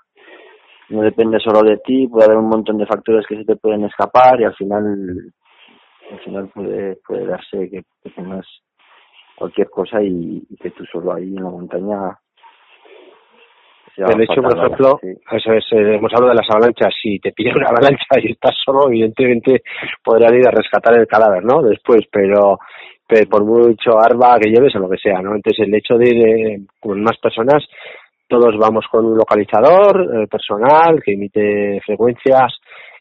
[0.89, 3.85] no depende solo de ti, puede haber un montón de factores que se te pueden
[3.85, 5.33] escapar y al final
[6.11, 8.47] al final puede, puede darse que, tengas
[9.43, 12.17] cualquier cosa y, que tú solo ahí en la montaña
[13.97, 17.53] el hecho, por ejemplo, eso es, eh, hemos hablado de las avalanchas, si te pide
[17.55, 19.63] una avalancha y estás solo, evidentemente
[20.03, 21.61] podrás ir a rescatar el cadáver, ¿no?
[21.61, 22.59] Después, pero,
[23.07, 25.35] pero por mucho arma que lleves o lo que sea, ¿no?
[25.35, 27.63] Entonces el hecho de ir eh, con más personas,
[28.27, 32.55] todos vamos con un localizador eh, personal que emite frecuencias,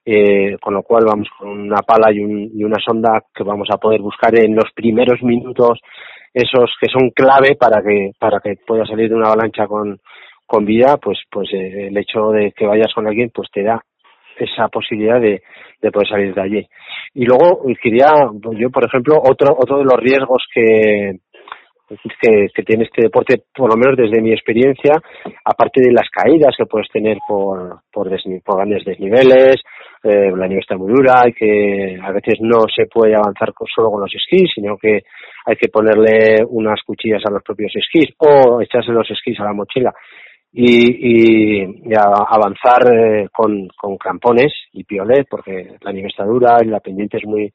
[0.04, 3.68] eh, con lo cual vamos con una pala y, un, y una sonda que vamos
[3.72, 5.80] a poder buscar en los primeros minutos
[6.34, 10.00] esos que son clave para que para que pueda salir de una avalancha con
[10.46, 13.82] con vida, pues pues eh, el hecho de que vayas con alguien pues te da
[14.38, 15.42] esa posibilidad de,
[15.82, 16.68] de poder salir de allí.
[17.14, 18.08] Y luego quería,
[18.58, 21.20] yo por ejemplo, otro otro de los riesgos que,
[22.54, 24.94] que, tiene este deporte, por lo menos desde mi experiencia,
[25.44, 29.62] aparte de las caídas que puedes tener por, por grandes desniveles,
[30.04, 33.92] eh, la nieve está muy dura y que a veces no se puede avanzar solo
[33.92, 35.04] con los esquís, sino que
[35.46, 39.54] hay que ponerle unas cuchillas a los propios esquís o echarse los esquís a la
[39.54, 39.94] mochila
[40.54, 46.68] y, y, avanzar eh, con, con crampones y piolet porque la nieve está dura y
[46.68, 47.54] la pendiente es muy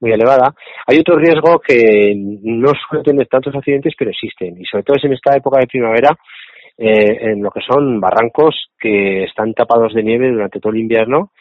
[0.00, 0.54] muy elevada.
[0.86, 5.04] Hay otro riesgo que no suele tener tantos accidentes, pero existen, y sobre todo es
[5.04, 6.16] en esta época de primavera,
[6.78, 11.32] eh, en lo que son barrancos que están tapados de nieve durante todo el invierno,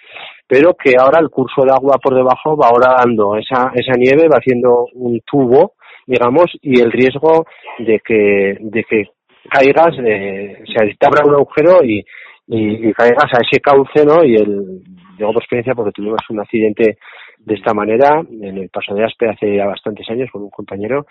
[0.48, 4.28] pero que ahora el curso de agua por debajo va ahora dando esa, esa nieve,
[4.28, 5.74] va haciendo un tubo,
[6.08, 7.46] digamos, y el riesgo
[7.78, 9.04] de que, de que
[9.50, 12.04] caigas, eh, se abra un agujero y,
[12.48, 14.24] y, caigas a ese cauce, ¿no?
[14.24, 14.82] Y el,
[15.18, 16.98] digo por experiencia porque tuvimos un accidente
[17.40, 21.06] de esta manera en el paso de Aspe hace ya bastantes años con un compañero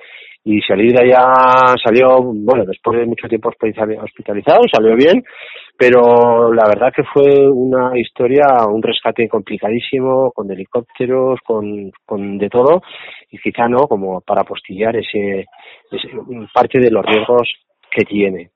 [0.44, 5.24] y salir de allá salió, bueno, después de mucho tiempo hospitalizado, salió bien,
[5.76, 12.48] pero la verdad que fue una historia, un rescate complicadísimo, con helicópteros, con, con de
[12.48, 12.82] todo,
[13.30, 15.46] y quizá no, como para postillar ese,
[15.90, 16.08] ese
[16.54, 17.48] parte de los riesgos
[17.90, 18.50] que tiene.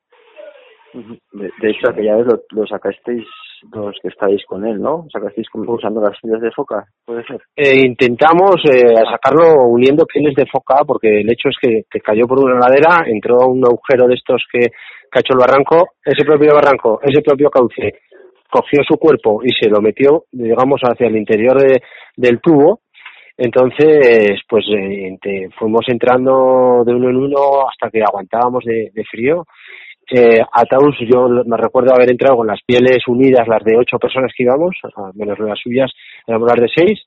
[1.33, 3.27] De, hecho, aquella vez lo, sacasteis
[3.73, 5.07] los que estáis con él, ¿no?
[5.13, 6.85] ¿Sacasteis usando las pieles de foca?
[7.05, 7.41] ¿Puede ser?
[7.57, 12.27] Eh, intentamos eh, sacarlo uniendo pieles de foca porque el hecho es que, que, cayó
[12.27, 15.91] por una ladera, entró a un agujero de estos que, que ha hecho el barranco,
[16.05, 18.01] ese propio barranco, ese propio cauce,
[18.51, 21.83] cogió su cuerpo y se lo metió, digamos, hacia el interior de,
[22.17, 22.81] del tubo
[23.43, 29.47] entonces, pues eh, fuimos entrando de uno en uno hasta que aguantábamos de, de frío.
[30.11, 34.33] Eh, Taus yo me recuerdo haber entrado con las pieles unidas, las de ocho personas
[34.37, 34.75] que íbamos,
[35.15, 35.91] menos las suyas,
[36.27, 37.01] éramos las de seis.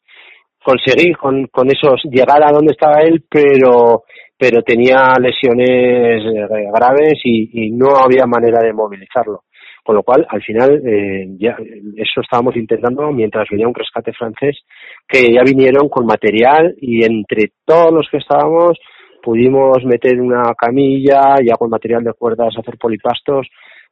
[0.64, 4.04] Conseguí con, con esos llegar a donde estaba él, pero
[4.38, 9.44] pero tenía lesiones eh, graves y, y no había manera de movilizarlo.
[9.84, 11.58] Con lo cual, al final, eh, ya
[11.98, 14.60] eso estábamos intentando mientras venía un rescate francés,
[15.08, 18.80] que ya vinieron con material y entre todos los que estábamos
[19.24, 23.48] pudimos meter una camilla, ya con material de cuerdas, hacer polipastos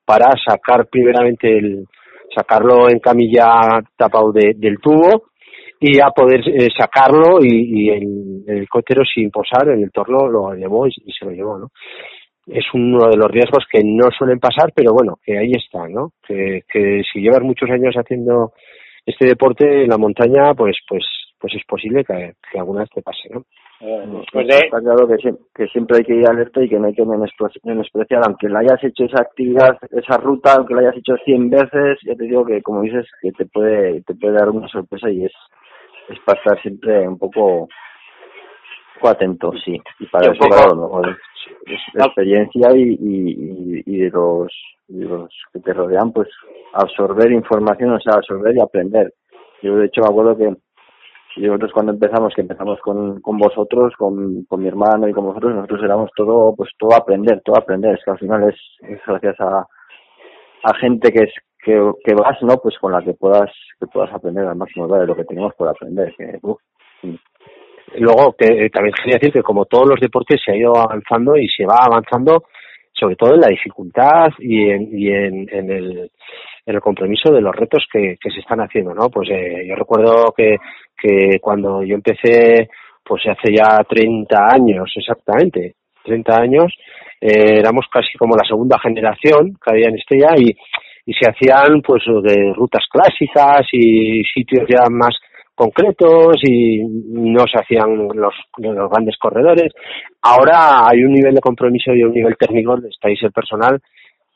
[0.05, 1.85] para sacar primeramente el,
[2.35, 5.29] sacarlo en camilla tapado de, del tubo
[5.79, 10.27] y a poder eh, sacarlo y, y el, el helicóptero sin posar en el torno
[10.27, 11.67] lo llevó y, se lo llevó, ¿no?
[12.47, 16.11] es uno de los riesgos que no suelen pasar, pero bueno, que ahí está, ¿no?
[16.27, 18.51] Que, que si llevas muchos años haciendo
[19.05, 21.05] este deporte en la montaña, pues pues
[21.39, 23.45] pues es posible que, alguna vez te pase, ¿no?
[23.83, 25.17] Eh, pues Está claro que,
[25.55, 28.83] que, siempre hay que ir alerta y que no hay que menospreciar, aunque la hayas
[28.83, 32.61] hecho esa actividad, esa ruta, aunque la hayas hecho 100 veces, ya te digo que,
[32.61, 35.31] como dices, que te puede te puede dar una sorpresa y es,
[36.09, 37.67] es para estar siempre un poco
[39.01, 39.81] atento, sí.
[39.99, 41.01] Y para eso, claro,
[41.93, 44.53] la experiencia y, y, y, de los,
[44.87, 46.29] de los que te rodean, pues
[46.73, 49.13] absorber información, o sea, absorber y aprender.
[49.63, 50.55] Yo, de hecho, me acuerdo que
[51.37, 55.55] nosotros cuando empezamos, que empezamos con, con vosotros, con, con mi hermano y con vosotros,
[55.55, 57.95] nosotros éramos todo, pues todo aprender, todo aprender.
[57.95, 58.55] Es que al final es,
[58.89, 59.65] es gracias a,
[60.63, 62.57] a gente que es que, que vas, ¿no?
[62.57, 66.13] Pues con la que puedas, que puedas aprender al máximo lo que tenemos por aprender.
[66.17, 66.39] Que,
[67.97, 71.35] Luego, que eh, también quería decir que como todos los deportes se ha ido avanzando
[71.35, 72.43] y se va avanzando,
[72.93, 76.11] sobre todo en la dificultad y en, y en, en el,
[76.65, 79.09] en el compromiso de los retos que, que se están haciendo, ¿no?
[79.09, 80.57] Pues eh, yo recuerdo que,
[80.97, 82.69] que cuando yo empecé,
[83.03, 86.73] pues hace ya 30 años exactamente, 30 años,
[87.19, 90.55] eh, éramos casi como la segunda generación que había en Estella y,
[91.05, 95.15] y se hacían pues de rutas clásicas y sitios ya más
[95.55, 99.71] concretos y no se hacían los, los grandes corredores.
[100.21, 103.79] Ahora hay un nivel de compromiso y un nivel técnico, estáis el personal,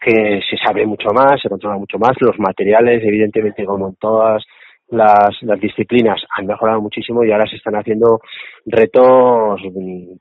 [0.05, 2.11] que se sabe mucho más, se controla mucho más.
[2.19, 4.43] Los materiales, evidentemente, como en todas
[4.89, 8.19] las, las disciplinas, han mejorado muchísimo y ahora se están haciendo
[8.65, 9.59] retos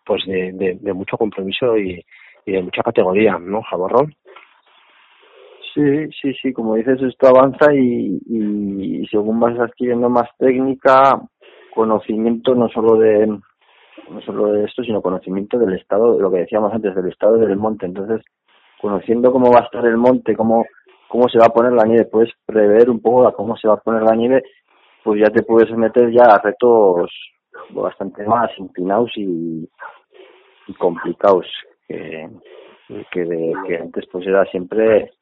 [0.06, 2.02] pues de, de, mucho compromiso y,
[2.46, 4.14] y de mucha categoría, ¿no, Jaborrón?
[5.74, 11.20] Sí, sí, sí, como dices, esto avanza y, y, según vas adquiriendo más técnica,
[11.74, 16.72] conocimiento no solo de no solo de esto, sino conocimiento del estado, lo que decíamos
[16.72, 17.86] antes, del estado del monte.
[17.86, 18.22] Entonces,
[18.80, 20.64] conociendo cómo va a estar el monte, cómo,
[21.08, 23.74] cómo se va a poner la nieve, puedes prever un poco a cómo se va
[23.74, 24.42] a poner la nieve,
[25.02, 27.10] pues ya te puedes meter ya a retos
[27.70, 29.68] bastante más inclinados y,
[30.66, 31.46] y complicados
[31.86, 32.28] que,
[33.10, 35.12] que, de, que antes pues era siempre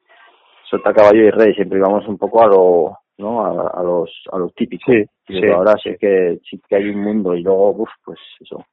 [0.69, 4.37] sota caballo y rey siempre íbamos un poco a lo no a, a los a
[4.37, 4.95] los típicos
[5.27, 5.95] sí, ahora sí.
[5.99, 8.65] que sí que hay un mundo y luego uf, pues eso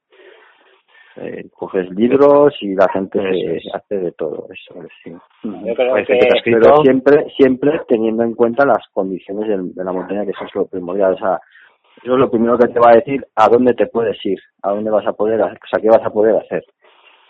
[1.17, 3.19] eh, coges libros y la gente
[3.73, 5.11] hace de todo eso sí.
[5.43, 6.19] Yo creo que...
[6.43, 10.65] pero siempre siempre teniendo en cuenta las condiciones de, la montaña que eso es lo
[10.67, 11.39] primordial o sea
[12.03, 14.71] eso es lo primero que te va a decir a dónde te puedes ir a
[14.71, 16.63] dónde vas a poder o sea qué vas a poder hacer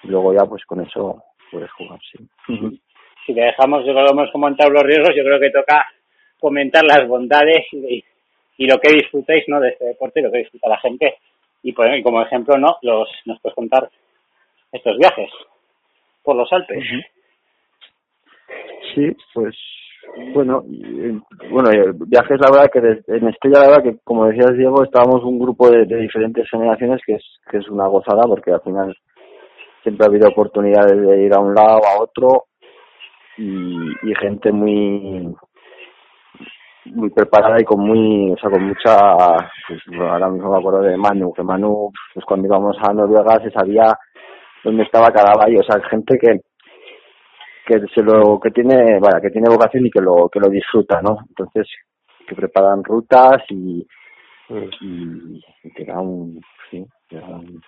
[0.04, 2.80] y luego ya pues con eso puedes jugar sí.
[3.26, 5.86] Si te dejamos, yo lo hemos comentado los riesgos, yo creo que toca
[6.40, 8.04] comentar las bondades y,
[8.58, 9.60] y lo que disfrutáis ¿no?
[9.60, 11.18] de este deporte y lo que disfruta la gente.
[11.64, 12.78] Y, como ejemplo, ¿no?
[12.82, 13.90] Los, nos puedes contar
[14.72, 15.30] estos viajes
[16.24, 16.84] por los Alpes.
[18.94, 19.56] Sí, pues
[20.34, 20.64] bueno,
[21.52, 21.70] bueno,
[22.08, 25.70] viajes la verdad que en Estrella la verdad que como decías Diego estábamos un grupo
[25.70, 28.96] de, diferentes generaciones que es que es una gozada porque al final
[29.84, 32.46] siempre ha habido oportunidades de ir a un lado a otro
[33.38, 35.34] y, gente muy
[36.86, 38.98] muy preparada y con muy, o sea, con mucha,
[39.68, 43.52] pues ahora mismo me acuerdo de Manu, que Manu, pues cuando íbamos a Noruega se
[43.52, 43.94] sabía
[44.64, 46.42] dónde estaba cada valle, o sea, gente que
[47.64, 51.00] que se lo que tiene, vaya, que tiene vocación y que lo que lo disfruta,
[51.02, 51.18] ¿no?
[51.30, 51.68] Entonces,
[52.28, 53.86] que preparan rutas y
[54.82, 57.62] y, y da un, sí, te da un,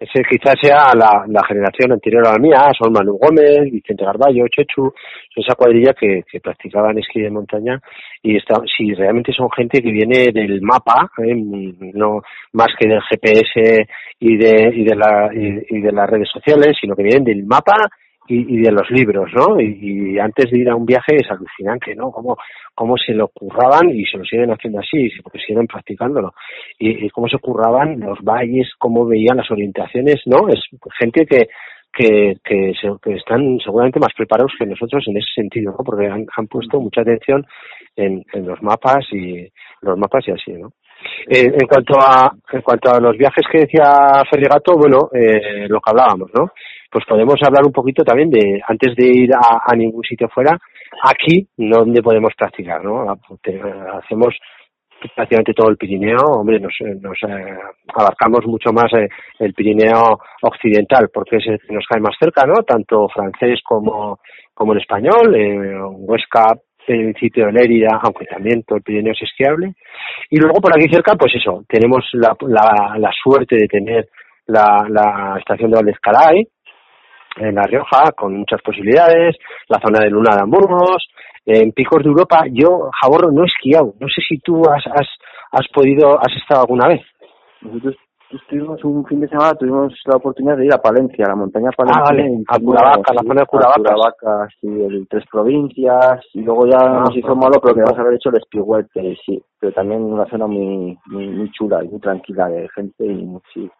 [0.00, 4.48] ese quizás sea la, la generación anterior a la mía, son Manu Gómez, Vicente Garballo,
[4.48, 4.92] Chechu,
[5.36, 7.78] esa cuadrilla que, que practicaban esquí de montaña
[8.22, 11.34] y está, si realmente son gente que viene del mapa, ¿eh?
[11.92, 12.22] no
[12.54, 13.86] más que del GPS
[14.20, 17.76] y de, y de, la, y de las redes sociales, sino que vienen del mapa
[18.30, 19.60] y, y de los libros, ¿no?
[19.60, 22.12] Y, antes de ir a un viaje es alucinante, ¿no?
[22.12, 22.36] Cómo,
[22.74, 26.32] cómo se lo curraban y se lo siguen haciendo así, porque siguen practicándolo.
[26.78, 30.48] Y, y cómo se curraban los valles, cómo veían las orientaciones, ¿no?
[30.48, 30.60] Es
[30.98, 31.48] gente que,
[31.92, 35.84] que, que, se, que, están seguramente más preparados que nosotros en ese sentido, ¿no?
[35.84, 37.44] Porque han, han puesto mucha atención
[37.96, 39.48] en, en los mapas y
[39.82, 40.72] los mapas y así, ¿no?
[41.26, 45.80] Eh, en cuanto a en cuanto a los viajes que decía Ferrigato, bueno, eh, lo
[45.80, 46.52] que hablábamos, ¿no?
[46.90, 50.58] Pues podemos hablar un poquito también de antes de ir a, a ningún sitio fuera,
[51.04, 53.16] aquí donde podemos practicar, ¿no?
[54.02, 54.34] Hacemos
[55.14, 57.58] prácticamente todo el Pirineo, hombre, nos, nos eh,
[57.94, 62.46] abarcamos mucho más eh, el Pirineo occidental porque es el que nos cae más cerca,
[62.46, 62.62] ¿no?
[62.64, 64.18] Tanto francés como,
[64.52, 66.54] como el español, eh, Huesca,
[66.86, 69.74] el sitio de Lérida, aunque también todo el Pirineo es esquiable.
[70.28, 74.08] Y luego por aquí cerca, pues eso, tenemos la, la, la suerte de tener
[74.46, 76.46] la, la estación de Valdezcaray,
[77.36, 79.36] en La Rioja, con muchas posibilidades,
[79.68, 81.08] la zona de Luna de Hamburgos,
[81.46, 82.44] en Picos de Europa.
[82.50, 83.94] Yo, Jaborro, no he esquiado.
[84.00, 85.08] No sé si tú has, has,
[85.52, 87.02] has podido, has estado alguna vez.
[87.62, 87.96] Nosotros
[88.30, 91.70] estuvimos un fin de semana, tuvimos la oportunidad de ir a Palencia, a la montaña
[91.76, 92.02] Palencia.
[92.02, 93.80] Ah, vale, a Curavaca, la zona de Curavaca.
[93.80, 97.98] Curavaca, sí, en tres provincias, y luego ya ah, nos hizo malo, pero que vamos
[97.98, 101.88] a haber hecho el Espiguete, sí, pero también una zona muy, muy, muy chula y
[101.88, 103.70] muy tranquila de gente y sí.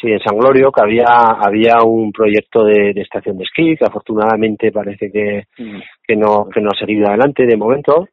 [0.00, 3.86] Sí, en San Glorio que había había un proyecto de, de estación de esquí que
[3.86, 5.78] afortunadamente parece que, mm.
[6.06, 8.08] que no que no ha seguido adelante de momento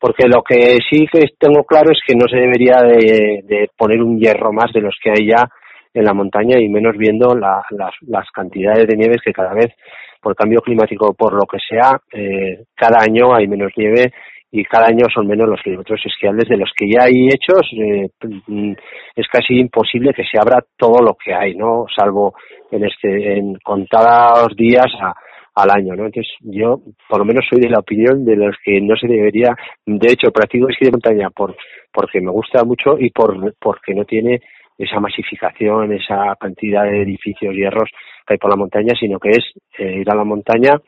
[0.00, 4.02] porque lo que sí que tengo claro es que no se debería de, de poner
[4.02, 5.48] un hierro más de los que hay ya
[5.94, 9.72] en la montaña y menos viendo la, las, las cantidades de nieves que cada vez
[10.20, 14.12] por cambio climático por lo que sea eh, cada año hay menos nieve
[14.50, 18.08] y cada año son menos los kilómetros esquiables de los que ya hay hechos eh,
[18.46, 18.72] mm,
[19.14, 22.34] es casi imposible que se abra todo lo que hay no salvo
[22.70, 25.12] en este en contados días a,
[25.54, 28.80] al año no entonces yo por lo menos soy de la opinión de los que
[28.80, 31.54] no se debería de hecho practico esquí de montaña por
[31.92, 34.40] porque me gusta mucho y por porque no tiene
[34.78, 37.90] esa masificación esa cantidad de edificios hierros
[38.26, 39.44] que hay por la montaña sino que es
[39.78, 40.80] eh, ir a la montaña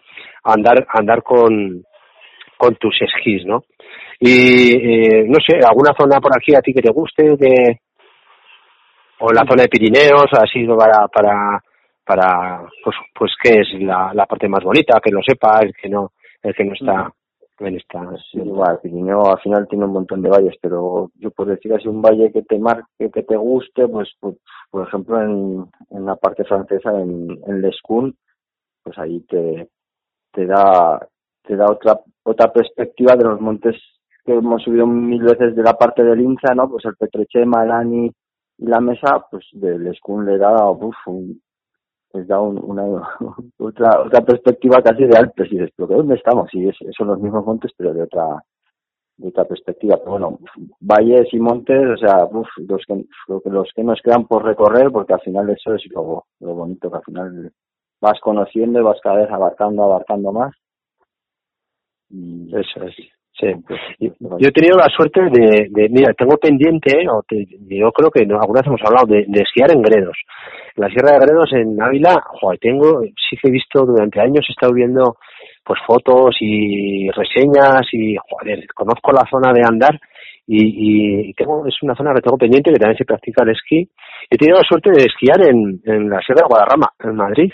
[0.45, 1.85] andar andar con
[2.61, 3.65] con tus esquís, ¿no?
[4.19, 7.81] Y eh, no sé, alguna zona por aquí a ti que te guste, de
[9.21, 11.63] o la zona de Pirineos, ha sido para para
[12.05, 15.89] para pues pues qué es la, la parte más bonita, que lo sepa, el que
[15.89, 17.11] no el que no está
[17.61, 18.01] en esta
[18.31, 21.89] sí, igual, Pirineo al final tiene un montón de valles, pero yo por decir así
[21.89, 24.37] un valle que te marque, que te guste, pues, pues
[24.71, 28.17] por ejemplo en, en la parte francesa, en, en Lescun,
[28.83, 29.69] pues ahí te,
[30.33, 31.07] te da
[31.51, 33.75] te da otra otra perspectiva de los montes
[34.25, 36.71] que hemos subido mil veces de la parte del Inza, ¿no?
[36.71, 38.13] Pues el Petrochema, el Ani
[38.59, 41.43] y la Mesa, pues del Escun le da, uf, un,
[42.13, 42.85] les da una
[43.59, 46.49] otra otra perspectiva casi de Alpes y pero ¿dónde estamos?
[46.53, 48.45] Y es, son los mismos montes, pero de otra
[49.17, 49.97] de otra perspectiva.
[49.97, 50.39] Pero bueno,
[50.79, 55.15] valles y montes, o sea, uf, los que los que nos quedan por recorrer, porque
[55.15, 57.53] al final eso es lo, lo bonito, que al final
[58.01, 60.55] vas conociendo y vas cada vez abarcando, abarcando más.
[62.11, 62.95] Y eso es.
[63.39, 63.47] Sí.
[63.99, 68.61] Yo, he tenido la suerte de, de mira, tengo pendiente, o yo creo que alguna
[68.61, 70.19] vez hemos hablado de, de, esquiar en Gredos.
[70.77, 74.45] En la Sierra de Gredos, en Ávila, joder, tengo, sí que he visto durante años,
[74.47, 75.17] he estado viendo
[75.65, 79.99] pues fotos y reseñas y, joder, conozco la zona de andar
[80.47, 83.89] y, y tengo, es una zona que tengo pendiente que también se practica el esquí.
[84.29, 87.53] He tenido la suerte de esquiar en, en la Sierra de Guadarrama, en Madrid,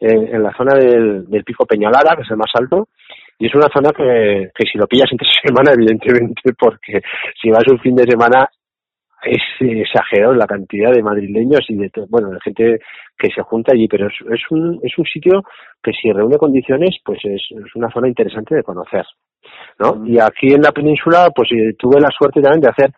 [0.00, 2.88] en, en la zona del, del Pico Peñalada, que es el más alto,
[3.38, 7.00] y es una zona que, que si lo pillas entre semana, evidentemente, porque
[7.40, 8.48] si vas un fin de semana
[9.24, 12.78] es exagerado la cantidad de madrileños y de bueno de gente
[13.16, 15.42] que se junta allí pero es, es un es un sitio
[15.82, 19.04] que si reúne condiciones pues es, es una zona interesante de conocer
[19.78, 20.06] no mm.
[20.06, 22.92] y aquí en la península pues eh, tuve la suerte también de hacer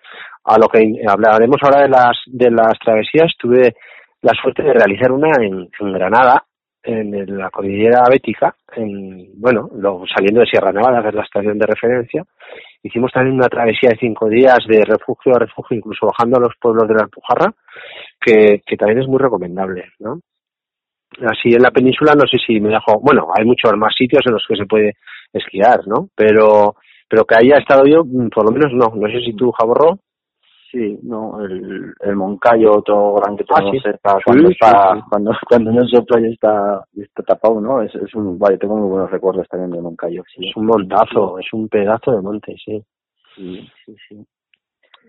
[0.45, 3.74] a lo que hablaremos ahora de las de las travesías tuve
[4.22, 6.45] la suerte de realizar una en, en Granada
[6.87, 9.68] en la cordillera bética, en, bueno,
[10.14, 12.24] saliendo de Sierra Nevada, que es la estación de referencia.
[12.82, 16.55] Hicimos también una travesía de cinco días de refugio a refugio, incluso bajando a los
[16.61, 17.53] pueblos de la Alpujarra,
[18.20, 20.20] que, que también es muy recomendable, ¿no?
[21.26, 24.34] Así en la península no sé si me dejo, bueno, hay muchos más sitios en
[24.34, 24.95] los que se puede
[25.32, 26.09] esquiar, ¿no?
[26.14, 26.76] Pero,
[27.09, 28.95] pero que haya estado yo, por lo menos no.
[28.95, 29.99] No sé si tú, Jaborro.
[30.71, 35.73] Sí, no, el, el Moncayo, otro gran que ah, tenemos cerca, cuando, está, cuando, cuando
[35.73, 37.83] no sopla y está, está tapado, ¿no?
[37.83, 40.23] Es, es un, vale, tengo muy buenos recuerdos también de Moncayo.
[40.35, 40.49] Sí.
[40.49, 42.83] Es un montazo, es un pedazo de monte, sí.
[43.37, 44.27] Sí, sí, sí.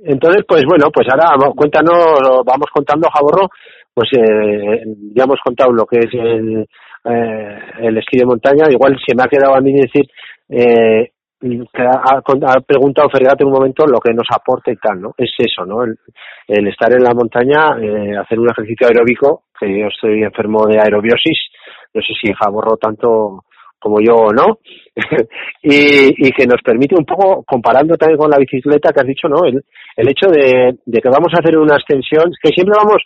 [0.03, 3.49] Entonces, pues bueno, pues ahora cuéntanos, vamos contando, Jaborro,
[3.93, 4.83] pues eh,
[5.15, 6.67] ya hemos contado lo que es el,
[7.03, 10.07] eh, el esquí de montaña, igual se me ha quedado a mí decir
[10.49, 15.13] eh, que ha, ha preguntado Fergate un momento lo que nos aporta y tal, ¿no?
[15.17, 15.83] Es eso, ¿no?
[15.83, 20.79] El, estar en la montaña, eh, hacer un ejercicio aeróbico, que yo estoy enfermo de
[20.79, 21.37] aerobiosis,
[21.93, 23.43] no sé si jaborro tanto
[23.79, 24.59] como yo o no,
[25.61, 29.45] y, que nos permite un poco, comparando también con la bicicleta que has dicho, ¿no?
[29.45, 29.63] El,
[29.95, 33.03] el hecho de, de que vamos a hacer una extensión, que siempre vamos,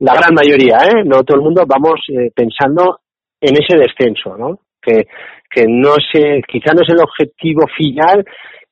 [0.00, 1.04] la gran mayoría, ¿eh?
[1.04, 3.00] No todo el mundo vamos eh, pensando
[3.40, 4.58] en ese descenso, ¿no?
[4.84, 5.06] Que,
[5.50, 8.24] que no sé, quizá no es el objetivo final,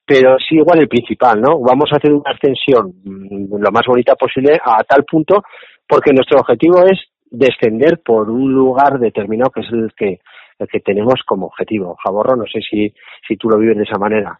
[0.04, 1.60] pero sí igual el principal, ¿no?
[1.60, 5.42] Vamos a hacer una ascensión mm, lo más bonita posible a tal punto
[5.88, 6.98] porque nuestro objetivo es
[7.30, 10.20] descender por un lugar determinado que es el que
[10.58, 11.96] el que tenemos como objetivo.
[12.04, 12.92] Jaborro, no sé si
[13.26, 14.38] si tú lo vives de esa manera.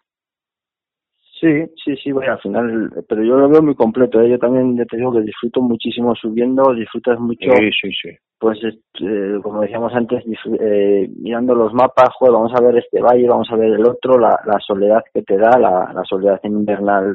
[1.41, 4.31] Sí, sí, sí, bueno, al final, pero yo lo veo muy completo, ¿eh?
[4.31, 8.11] yo también te digo que disfruto muchísimo subiendo, disfrutas mucho, sí, sí, sí.
[8.43, 10.25] Pues eh, como decíamos antes,
[10.59, 14.19] eh, mirando los mapas, joder, vamos a ver este valle, vamos a ver el otro,
[14.19, 14.37] la,
[14.67, 17.15] soledad que te da, la, la soledad invernal,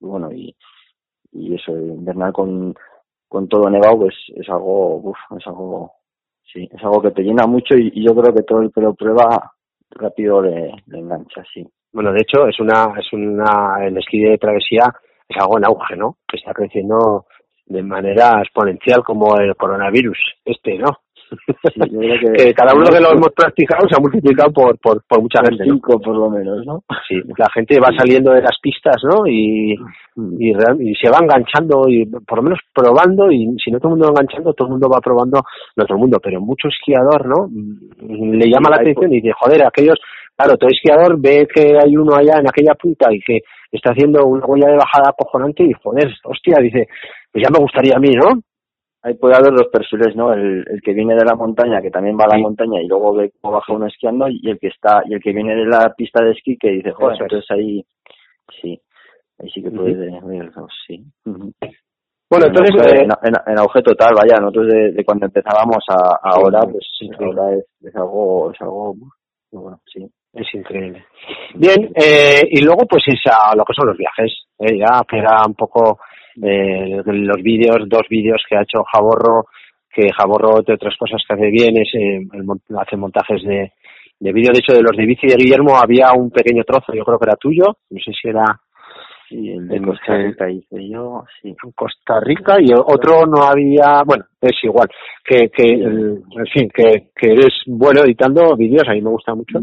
[0.00, 0.56] bueno, y,
[1.32, 2.74] y eso, invernal con,
[3.28, 5.92] con todo nevado, pues es algo, uf, es algo,
[6.42, 8.80] sí, es algo que te llena mucho y, y yo creo que todo el que
[8.80, 9.52] lo prueba
[9.90, 11.68] rápido le, le engancha, sí.
[11.92, 14.84] Bueno, de hecho, es una, es una, el esquí de travesía
[15.28, 16.16] es algo en auge, ¿no?
[16.26, 17.26] Que está creciendo
[17.72, 20.98] de manera exponencial como el coronavirus, este, ¿no?
[22.36, 25.64] que, cada uno que lo hemos practicado se ha multiplicado por, por, por mucha gente.
[25.64, 26.84] Cinco, por lo menos, ¿no?
[27.08, 29.26] Sí, la gente va saliendo de las pistas, ¿no?
[29.26, 33.94] Y, y, y, se va enganchando, y por lo menos probando, y si no todo
[33.94, 35.42] el mundo va enganchando, todo el mundo va probando,
[35.76, 37.48] no todo el mundo, pero mucho esquiador, ¿no?
[38.00, 39.98] Le llama la atención y dice, joder, aquellos
[40.36, 44.24] Claro, todo esquiador ve que hay uno allá en aquella punta y que está haciendo
[44.26, 46.88] una huella de bajada acojonante y joder, hostia, dice,
[47.30, 48.42] pues ya me gustaría a mí, ¿no?
[49.04, 50.32] Ahí puede haber dos perfiles, ¿no?
[50.32, 53.14] El, el que viene de la montaña, que también va a la montaña y luego
[53.14, 55.92] ve cómo baja uno esquiando, y el que está, y el que viene de la
[55.96, 57.84] pista de esquí que dice, joder, entonces ahí,
[58.60, 58.80] sí,
[59.40, 60.52] ahí sí que puede ver
[60.86, 61.04] sí.
[61.24, 62.92] Bueno, entonces...
[62.92, 63.10] En,
[63.46, 66.86] en, auge total, vaya, nosotros de, de cuando empezábamos a, ahora, pues
[67.18, 68.94] ahora es, es algo, es algo,
[69.50, 70.08] bueno, sí.
[70.34, 71.04] Es increíble.
[71.54, 75.42] Bien, eh, y luego pues a lo que son los viajes, eh, ya que era
[75.46, 76.00] un poco
[76.42, 79.46] eh, los vídeos, dos vídeos que ha hecho Jaborro,
[79.92, 82.20] que Jaborro, entre otras cosas que hace bien, es eh,
[82.78, 83.72] hace montajes de,
[84.18, 84.52] de vídeo.
[84.52, 87.26] De hecho, de los de bici de Guillermo había un pequeño trozo, yo creo que
[87.26, 88.44] era tuyo, no sé si era
[89.32, 91.56] Sí, el de Costa Rica hice yo, sí.
[91.74, 94.86] Costa Rica y otro no había, bueno, es igual,
[95.24, 99.60] que, que en fin, que, que eres bueno editando vídeos, a mí me gusta mucho.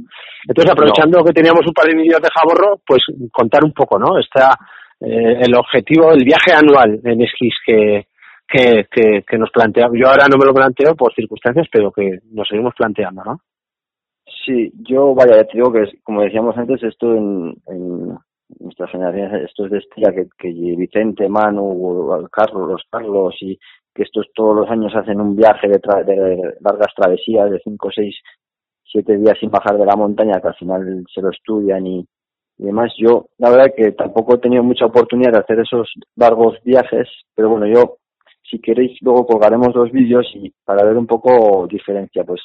[0.47, 4.17] Entonces, aprovechando que teníamos un par de vídeos de Jaborro, pues contar un poco, ¿no?
[4.17, 4.57] Está
[5.01, 8.07] eh, el objetivo, el viaje anual en esquís que,
[8.47, 9.99] que, que, que nos planteamos.
[9.99, 13.41] Yo ahora no me lo planteo por circunstancias, pero que nos seguimos planteando, ¿no?
[14.45, 18.17] Sí, yo, vaya, te digo que, como decíamos antes, esto en, en
[18.59, 23.57] nuestra generación, esto es de estrella que, que Vicente, Manu, Carlos, los Carlos y
[23.93, 28.15] que estos todos los años hacen un viaje de, de largas travesías de cinco, seis,
[28.83, 32.05] siete días sin bajar de la montaña, que al final se lo estudian y,
[32.57, 32.91] y demás.
[32.97, 37.49] Yo, la verdad que tampoco he tenido mucha oportunidad de hacer esos largos viajes, pero
[37.49, 37.97] bueno, yo,
[38.49, 42.41] si queréis, luego colgaremos los vídeos y para ver un poco diferencia, pues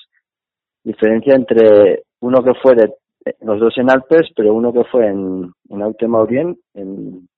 [0.83, 2.93] diferencia entre uno que fue de
[3.41, 7.29] los dos en Alpes, pero uno que fue en, en Aute Maurien, en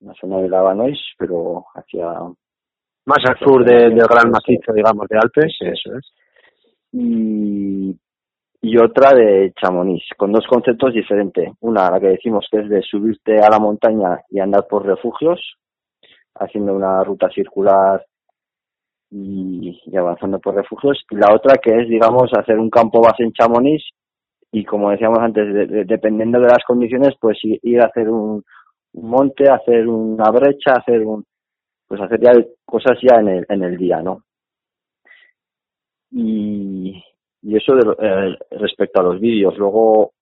[0.00, 2.06] la zona de Lavanois, pero hacia...
[3.08, 6.12] Más al sur del gran macizo, digamos, de Alpes, eso es.
[6.90, 7.96] Y,
[8.60, 11.52] y otra de Chamonix, con dos conceptos diferentes.
[11.60, 15.40] Una, la que decimos que es de subirte a la montaña y andar por refugios,
[16.34, 18.04] haciendo una ruta circular
[19.10, 21.04] y, avanzando por refugios.
[21.08, 23.84] Y la otra que es, digamos, hacer un campo base en Chamonix
[24.52, 28.42] y, como decíamos antes, dependiendo de las condiciones, pues ir a hacer un,
[28.96, 31.24] monte, hacer una brecha, hacer un,
[31.86, 32.32] pues hacer ya
[32.64, 34.22] cosas ya en el, en el día, ¿no?
[36.10, 37.02] Y,
[37.42, 39.56] y eso de, eh, respecto a los vídeos.
[39.58, 40.12] Luego,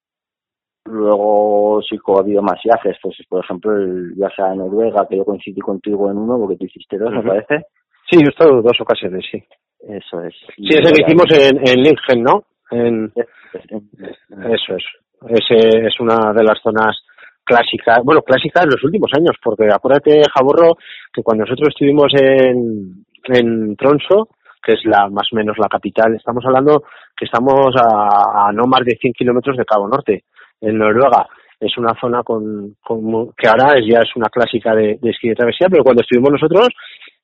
[0.87, 5.17] luego sí que ha habido más viajes, pues por ejemplo el viaje a Noruega, que
[5.17, 7.67] yo coincidí contigo en uno, porque tú hiciste dos, me parece.
[8.11, 9.43] Sí, yo he estado dos ocasiones, sí.
[9.81, 10.35] Eso es.
[10.57, 12.45] Sí, ese que hicimos en, en Lingen, ¿no?
[12.75, 14.85] En, eso es.
[15.29, 16.97] Ese es una de las zonas
[17.45, 20.77] clásicas, bueno, clásicas en los últimos años, porque acuérdate, Jaborro,
[21.13, 24.29] que cuando nosotros estuvimos en, en Tronso,
[24.63, 26.85] que es la más o menos la capital, estamos hablando
[27.17, 30.25] que estamos a, no más de 100 kilómetros de Cabo Norte,
[30.61, 31.27] en Noruega.
[31.65, 35.69] Es una zona con, con que ahora ya es una clásica de, esquí de travesía,
[35.71, 36.69] pero cuando estuvimos nosotros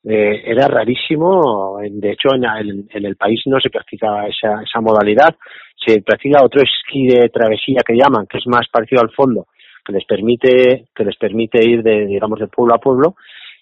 [0.04, 1.78] eh, era rarísimo.
[1.90, 2.44] De hecho, en,
[2.90, 5.34] en, el país no se practicaba esa, esa modalidad.
[5.76, 9.46] Se practica otro esquí de travesía que llaman, que es más parecido al fondo,
[9.84, 13.14] que les permite, que les permite ir de, digamos, de pueblo a pueblo.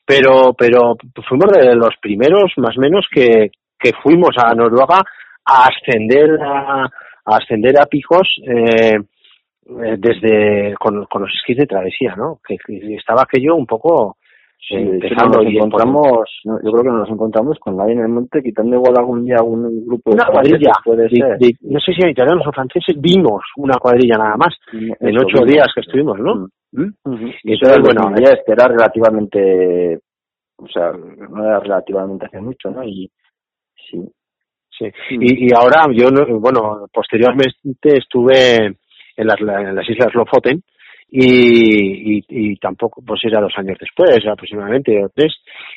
[0.05, 0.97] Pero, pero
[1.29, 5.01] fuimos de los primeros, más o menos, que, que fuimos a Noruega
[5.45, 6.89] a ascender a,
[7.29, 8.99] a ascender a picos eh,
[9.69, 12.41] eh desde con, con los esquís de travesía, ¿no?
[12.47, 14.17] Que, que estaba aquello un poco
[14.61, 18.99] Sí, nos encontramos, yo creo que nos encontramos con nadie en el monte, quitando igual
[18.99, 21.39] algún día un grupo una cuadrilla, puede ser.
[21.63, 25.69] no sé si eran italianos o franceses, vimos una cuadrilla nada más, en ocho días
[25.75, 26.49] que estuvimos, ¿no?
[26.73, 26.83] Mm.
[27.05, 27.33] ¿Mm?
[27.45, 30.01] Y eso es bueno, ya era relativamente,
[30.57, 32.83] o sea, no era relativamente hace mucho, ¿no?
[32.83, 33.11] Y
[33.91, 34.03] sí.
[34.77, 36.09] Sí, y, y ahora yo,
[36.39, 38.77] bueno, posteriormente estuve
[39.19, 40.63] en las, en las Islas Lofoten,
[41.11, 45.33] y, y, y, tampoco, pues era dos años después aproximadamente, o tres,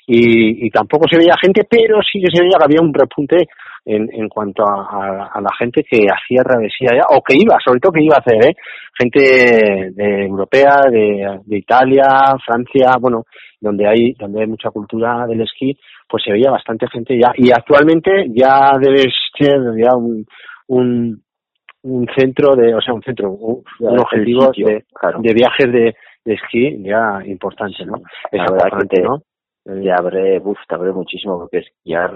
[0.06, 3.48] y, y tampoco se veía gente, pero sí que se veía que había un repunte
[3.86, 7.80] en, en cuanto a, a, la gente que hacía travesía ya, o que iba, sobre
[7.80, 8.56] todo que iba a hacer, ¿eh?
[9.00, 12.04] gente de, europea, de, de Italia,
[12.46, 13.24] Francia, bueno,
[13.60, 15.78] donde hay, donde hay mucha cultura del esquí,
[16.10, 19.06] pues se veía bastante gente ya, y actualmente ya debe
[19.38, 20.26] ser ya un,
[20.68, 21.24] un
[21.84, 24.86] un centro de, o sea, un centro, un, objetivo de,
[25.20, 28.02] de, viajes de, de, esquí ya importante, ¿no?
[28.32, 29.22] la verdad que te, ¿no?
[29.64, 32.12] te abre, uf, te abre muchísimo porque esquiar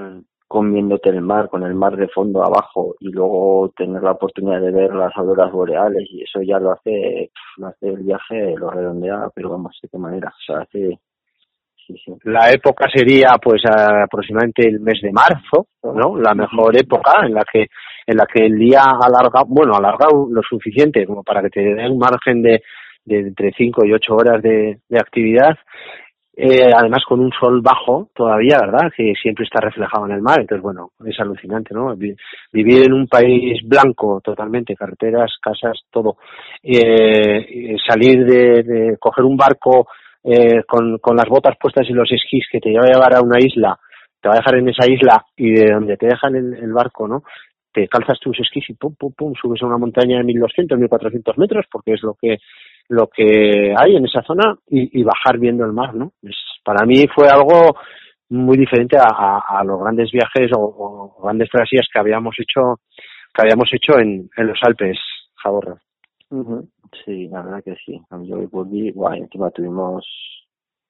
[0.48, 4.72] comiéndote el mar, con el mar de fondo abajo y luego tener la oportunidad de
[4.72, 9.28] ver las auroras boreales y eso ya lo hace, lo hace el viaje, lo redondea,
[9.34, 11.00] pero vamos, de qué manera, o sea, hace
[12.24, 16.18] la época sería pues aproximadamente el mes de marzo, ¿no?
[16.18, 17.68] La mejor época en la que
[18.08, 21.90] en la que el día alarga, bueno, alargado lo suficiente como para que te dé
[21.90, 22.62] un margen de,
[23.08, 25.58] entre 5 y 8 horas de, actividad,
[26.38, 28.92] eh, además con un sol bajo todavía, ¿verdad?
[28.96, 31.96] Que siempre está reflejado en el mar, entonces bueno, es alucinante, ¿no?
[31.96, 36.18] Vivir en un país blanco totalmente, carreteras, casas, todo,
[36.62, 39.88] eh, salir de, coger un barco
[40.24, 43.22] eh, con, con las botas puestas y los esquís que te va a llevar a
[43.22, 43.80] una isla,
[44.20, 47.08] te va a dejar en esa isla y de donde te dejan el, el barco,
[47.08, 47.24] ¿no?
[47.76, 51.38] Te calzas tus esquís y pum, pum, pum, subes a una montaña de 1200, 1400
[51.38, 52.38] metros, porque es lo que,
[52.88, 56.14] lo que hay en esa zona y, y bajar viendo el mar, ¿no?
[56.24, 57.76] Es, para mí fue algo
[58.30, 62.80] muy diferente a, a, los grandes viajes o, grandes travesías que habíamos hecho,
[63.34, 64.98] que habíamos hecho en, en los Alpes,
[65.36, 65.76] Jaborra.
[67.04, 68.02] Sí, la verdad que sí.
[68.24, 70.06] Yo volví, guay, encima tuvimos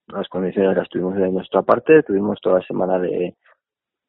[0.07, 3.36] las condiciones las tuvimos de nuestra parte, tuvimos toda la semana de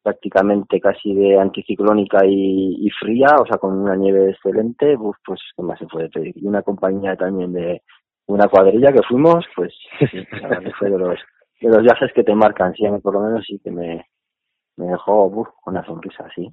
[0.07, 4.95] prácticamente casi de anticiclónica y, fría, o sea, con una nieve excelente,
[5.25, 6.33] pues qué más se puede pedir.
[6.37, 7.81] Y una compañía también de
[8.27, 9.73] una cuadrilla que fuimos, pues
[10.79, 11.19] fue de los,
[11.59, 14.05] de los viajes que te marcan, sí, por lo menos sí que me,
[14.77, 16.49] dejó una sonrisa, sí.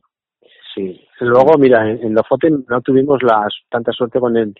[0.74, 1.00] Sí.
[1.20, 4.52] Luego, mira, en, en Lofoten no tuvimos la tanta suerte con el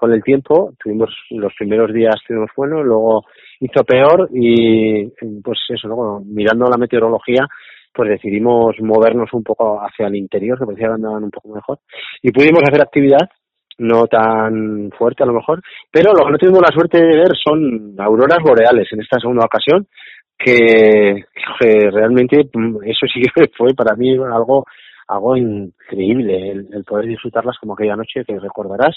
[0.00, 0.72] con el tiempo.
[0.82, 3.26] Tuvimos los primeros días tuvimos bueno, luego
[3.60, 5.06] hizo peor y
[5.42, 7.46] pues eso, luego mirando la meteorología,
[7.92, 11.78] pues decidimos movernos un poco hacia el interior, que parecía que andaban un poco mejor
[12.22, 13.28] y pudimos hacer actividad
[13.78, 17.32] no tan fuerte a lo mejor, pero lo que no tuvimos la suerte de ver
[17.42, 19.86] son auroras boreales en esta segunda ocasión,
[20.40, 21.24] que,
[21.90, 24.64] realmente mm, eso sí que fue para mí algo
[25.08, 28.96] algo increíble el, poder disfrutarlas como aquella noche que recordarás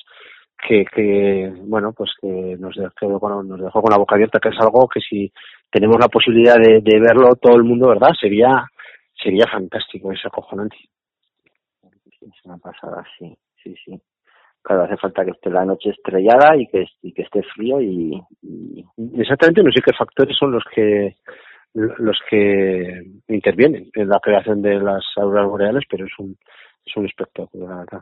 [0.68, 4.50] que, que bueno pues que nos dejó con, nos dejó con la boca abierta que
[4.50, 5.32] es algo que si
[5.72, 8.64] tenemos la posibilidad de, de verlo todo el mundo verdad sería
[9.24, 10.78] sería fantástico es acojonante
[11.84, 14.00] es una pasada sí sí sí
[14.62, 18.22] claro hace falta que esté la noche estrellada y que y que esté frío y,
[18.42, 18.86] y...
[19.18, 21.16] exactamente no sé qué factores son los que
[21.74, 26.38] los que intervienen en la creación de las auroras boreales, pero es un,
[26.86, 28.02] es un espectáculo, la verdad.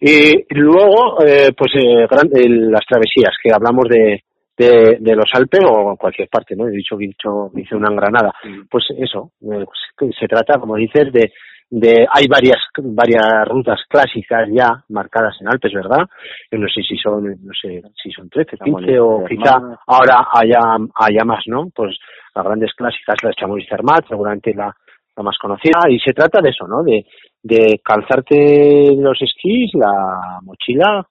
[0.00, 2.06] Y luego, eh, pues eh,
[2.48, 4.22] las travesías, que hablamos de,
[4.56, 6.68] de, de, los Alpes o cualquier parte, ¿no?
[6.68, 8.32] He dicho que hice una en Granada.
[8.70, 9.64] Pues eso, eh,
[9.96, 11.32] pues, se trata, como dices, de,
[11.70, 16.06] de hay varias varias rutas clásicas ya marcadas en Alpes, ¿verdad?
[16.50, 20.60] Yo no sé si son no sé si son 13, 15 o quizá ahora haya
[20.94, 21.70] haya más, ¿no?
[21.74, 21.96] Pues
[22.34, 24.70] las grandes clásicas la Chamonix Zermatt, seguramente la,
[25.16, 26.82] la más conocida y se trata de eso, ¿no?
[26.82, 27.06] De
[27.42, 31.06] de calzarte los esquís, la mochila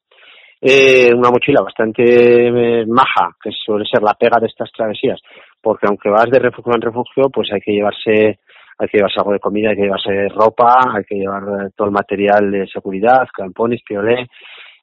[0.62, 5.20] eh, una mochila bastante eh, maja, que suele ser la pega de estas travesías,
[5.60, 8.40] porque aunque vas de refugio en refugio, pues hay que llevarse
[8.78, 11.88] hay que llevarse algo de comida, hay que llevarse ropa, hay que llevar eh, todo
[11.88, 14.28] el material de seguridad, campones, piolé,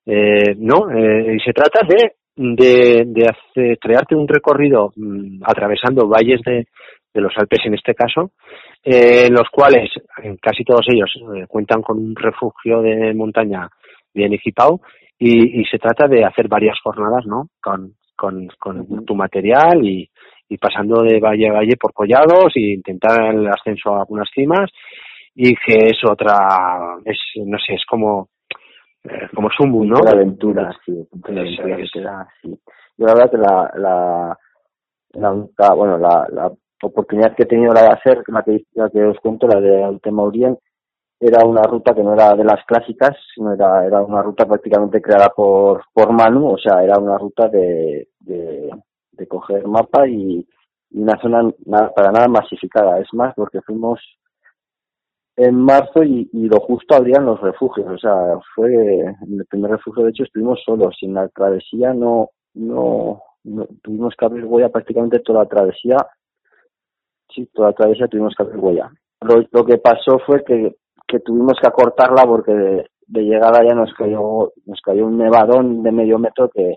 [0.06, 0.88] eh, ¿no?
[0.90, 3.04] Eh, y se trata de, de,
[3.54, 6.66] de crearte un recorrido mmm, atravesando valles de,
[7.12, 8.30] de los Alpes en este caso,
[8.84, 9.90] eh, en los cuales
[10.40, 11.10] casi todos ellos
[11.48, 13.68] cuentan con un refugio de montaña
[14.14, 14.80] bien equipado
[15.18, 17.48] y, y se trata de hacer varias jornadas, ¿no?
[17.62, 20.08] Con, con, con tu material y,
[20.48, 24.70] y pasando de valle a valle por collados e intentar el ascenso a algunas cimas
[25.34, 28.28] y que es otra, es, no sé, es como,
[29.04, 30.00] eh, como Sumbu, ¿no?
[30.04, 30.92] La aventura, sí,
[31.28, 32.58] la aventura que te da, sí.
[32.96, 34.38] Yo la verdad que la, la,
[35.14, 36.50] la bueno, la, la
[36.82, 39.88] oportunidad que he tenido la de hacer, la que, la que os cuento, la de
[39.88, 40.24] Ultima
[41.20, 45.02] era una ruta que no era de las clásicas, sino era, era una ruta prácticamente
[45.02, 48.70] creada por, por Manu, o sea, era una ruta de, de,
[49.26, 50.46] coger mapa y,
[50.90, 53.00] y una zona nada, para nada masificada.
[53.00, 54.00] Es más, porque fuimos
[55.36, 57.88] en marzo y, y lo justo abrían los refugios.
[57.88, 60.96] O sea, fue en el primer refugio, de hecho, estuvimos solos.
[60.98, 65.96] Sin la travesía no, no, no tuvimos que abrir huella prácticamente toda la travesía.
[67.34, 68.90] Sí, toda la travesía tuvimos que abrir huella.
[69.20, 70.76] Lo, lo que pasó fue que,
[71.08, 75.82] que tuvimos que acortarla porque de, de llegada ya nos cayó, nos cayó un nevadón
[75.82, 76.76] de medio metro que,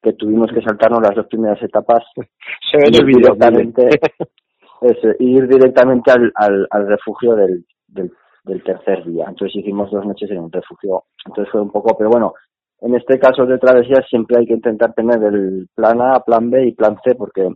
[0.00, 2.04] que tuvimos que saltarnos las dos primeras etapas.
[2.14, 3.88] Se ve directamente
[4.82, 8.12] es, ir directamente al, al, al refugio del, del,
[8.44, 9.26] del, tercer día.
[9.28, 11.04] Entonces hicimos dos noches en un refugio.
[11.26, 12.34] Entonces fue un poco pero bueno
[12.80, 16.64] en este caso de travesía siempre hay que intentar tener el plan A, plan B
[16.64, 17.48] y plan C porque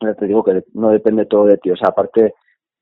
[0.00, 1.72] ya te digo que no depende todo de ti.
[1.72, 2.34] O sea aparte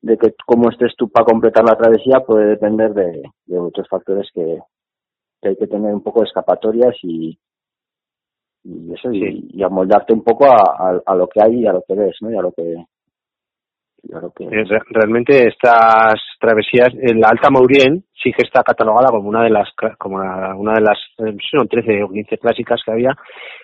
[0.03, 4.29] de que cómo estés tú para completar la travesía puede depender de, de otros factores
[4.33, 4.59] que,
[5.41, 7.39] que hay que tener un poco de escapatorias y,
[8.65, 11.71] y eso y, y amoldarte un poco a, a, a, lo que hay y a
[11.71, 12.85] lo que ves no y a lo que
[14.89, 20.15] Realmente estas travesías, la Alta Maurien sí que está catalogada como una de las, como
[20.15, 23.11] una, de las, eh, son 13 o 15 clásicas que había,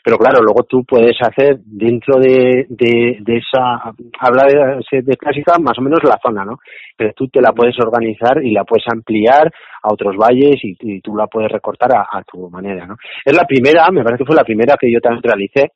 [0.03, 5.77] pero claro, luego tú puedes hacer dentro de, de, esa, habla de, de clásica más
[5.77, 6.59] o menos la zona, ¿no?
[6.95, 9.51] Pero tú te la puedes organizar y la puedes ampliar
[9.83, 12.95] a otros valles y, y tú la puedes recortar a, a tu manera, ¿no?
[13.23, 15.71] Es la primera, me parece que fue la primera que yo también realicé,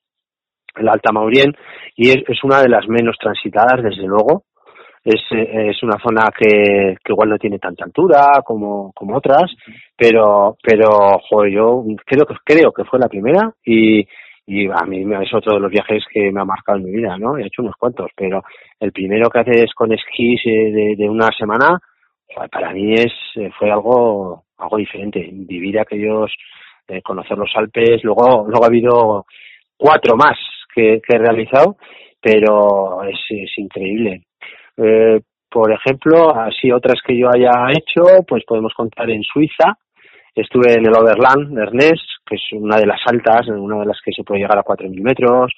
[0.77, 1.53] la Alta Maurien,
[1.95, 4.43] y es, es una de las menos transitadas, desde luego,
[5.03, 9.51] es, es una zona que, que igual no tiene tanta altura como, como otras,
[9.97, 14.07] pero, pero joder, yo creo que, creo que fue la primera y,
[14.45, 17.17] y a mí es otro de los viajes que me ha marcado en mi vida,
[17.17, 17.37] ¿no?
[17.37, 18.43] He hecho unos cuantos, pero
[18.79, 21.79] el primero que haces con esquís eh, de, de una semana,
[22.51, 23.13] para mí es,
[23.57, 25.29] fue algo, algo diferente.
[25.31, 26.31] Vivir aquellos,
[26.87, 28.03] eh, conocer los Alpes.
[28.03, 29.25] Luego, luego ha habido
[29.77, 30.37] cuatro más
[30.73, 31.77] que, he realizado,
[32.21, 34.23] pero es, es increíble.
[34.77, 39.77] Eh, por ejemplo, así otras que yo haya hecho, pues podemos contar en Suiza.
[40.33, 44.11] Estuve en el Overland, Ernest, que es una de las altas, una de las que
[44.11, 45.53] se puede llegar a 4.000 metros.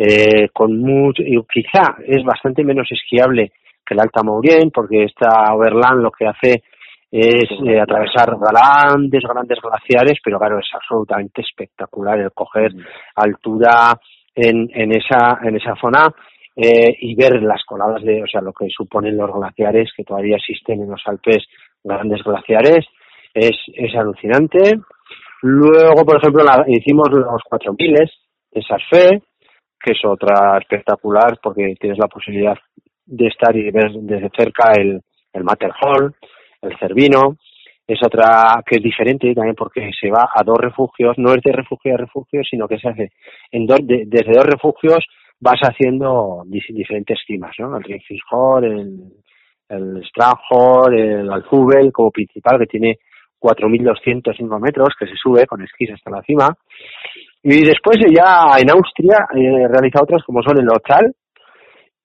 [0.00, 3.50] Eh, con mucho, y quizá es bastante menos esquiable
[3.84, 6.62] que el Alta Maurien, porque esta Overland lo que hace
[7.10, 12.72] es eh, atravesar grandes, grandes glaciares, pero claro, es absolutamente espectacular el coger
[13.16, 13.98] altura
[14.34, 16.14] en, en, esa, en esa zona
[16.60, 20.36] eh, y ver las coladas de, o sea, lo que suponen los glaciares que todavía
[20.36, 21.44] existen en los Alpes,
[21.84, 22.84] grandes glaciares,
[23.32, 24.80] es, es alucinante.
[25.42, 27.94] Luego, por ejemplo, hicimos los 4000
[28.50, 29.22] de Sarfé,
[29.80, 32.58] que es otra espectacular porque tienes la posibilidad
[33.06, 35.00] de estar y ver desde cerca el,
[35.32, 36.12] el Matterhorn,
[36.62, 37.36] el Cervino,
[37.86, 41.52] es otra que es diferente también porque se va a dos refugios, no es de
[41.52, 43.12] refugio a refugio, sino que se hace
[43.52, 45.06] en dos, desde dos refugios
[45.40, 47.76] vas haciendo diferentes cimas, ¿no?
[47.76, 49.12] El Ringfishhorn, el,
[49.68, 50.02] el
[50.94, 52.98] el Alzubel como principal que tiene
[53.40, 56.48] 4.205 metros que se sube con esquís hasta la cima.
[57.42, 61.14] Y después ya en Austria he realizado otras como son el Ochal,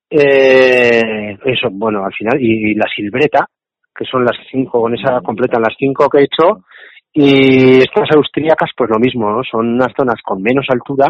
[0.10, 3.48] eh, eso, bueno, al final, y, la Silbreta,
[3.96, 6.64] que son las cinco, con esa completan las cinco que he hecho,
[7.12, 9.44] y estas austríacas, pues lo mismo, ¿no?
[9.44, 11.08] Son unas zonas con menos altura,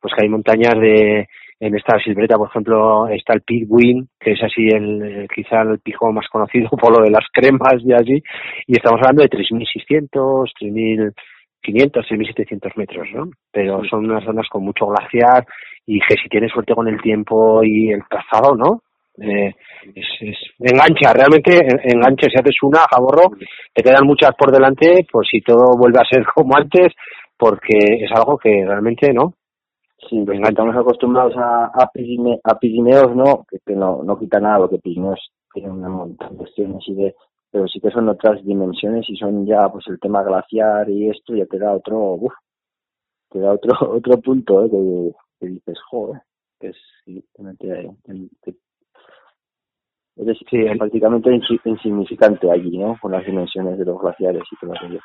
[0.00, 1.26] pues que hay montañas de,
[1.60, 6.12] en esta silbreta, por ejemplo, está el Win, que es así el, quizá el pico
[6.12, 8.22] más conocido por lo de las cremas y así,
[8.66, 11.12] y estamos hablando de 3.600, 3.500,
[11.64, 13.30] 3.700 metros, ¿no?
[13.50, 15.44] Pero son unas zonas con mucho glaciar
[15.86, 18.82] y que si tienes suerte con el tiempo y el trazado, ¿no?
[19.20, 19.52] Eh,
[19.94, 23.30] es, engancha, realmente engancha, si haces una a borro,
[23.74, 26.92] te quedan muchas por delante, pues si todo vuelve a ser como antes,
[27.36, 29.34] porque es algo que realmente no.
[30.08, 33.44] Sí, pues estamos acostumbrados a, a, Pirineos, ¿no?
[33.66, 37.16] Que, no, no quita nada, lo que Pirineos tiene una montón de cuestiones y de,
[37.50, 41.34] pero sí que son otras dimensiones y son ya, pues el tema glaciar y esto
[41.34, 42.32] ya te da otro, uff,
[43.30, 44.70] te da otro, otro punto, ¿eh?
[44.70, 46.22] Que, que dices, joder,
[46.60, 46.76] que es,
[47.06, 47.24] es
[50.78, 51.30] prácticamente
[51.64, 52.98] insignificante allí, ¿no?
[53.00, 55.00] Con las dimensiones de los glaciares y todo aquello.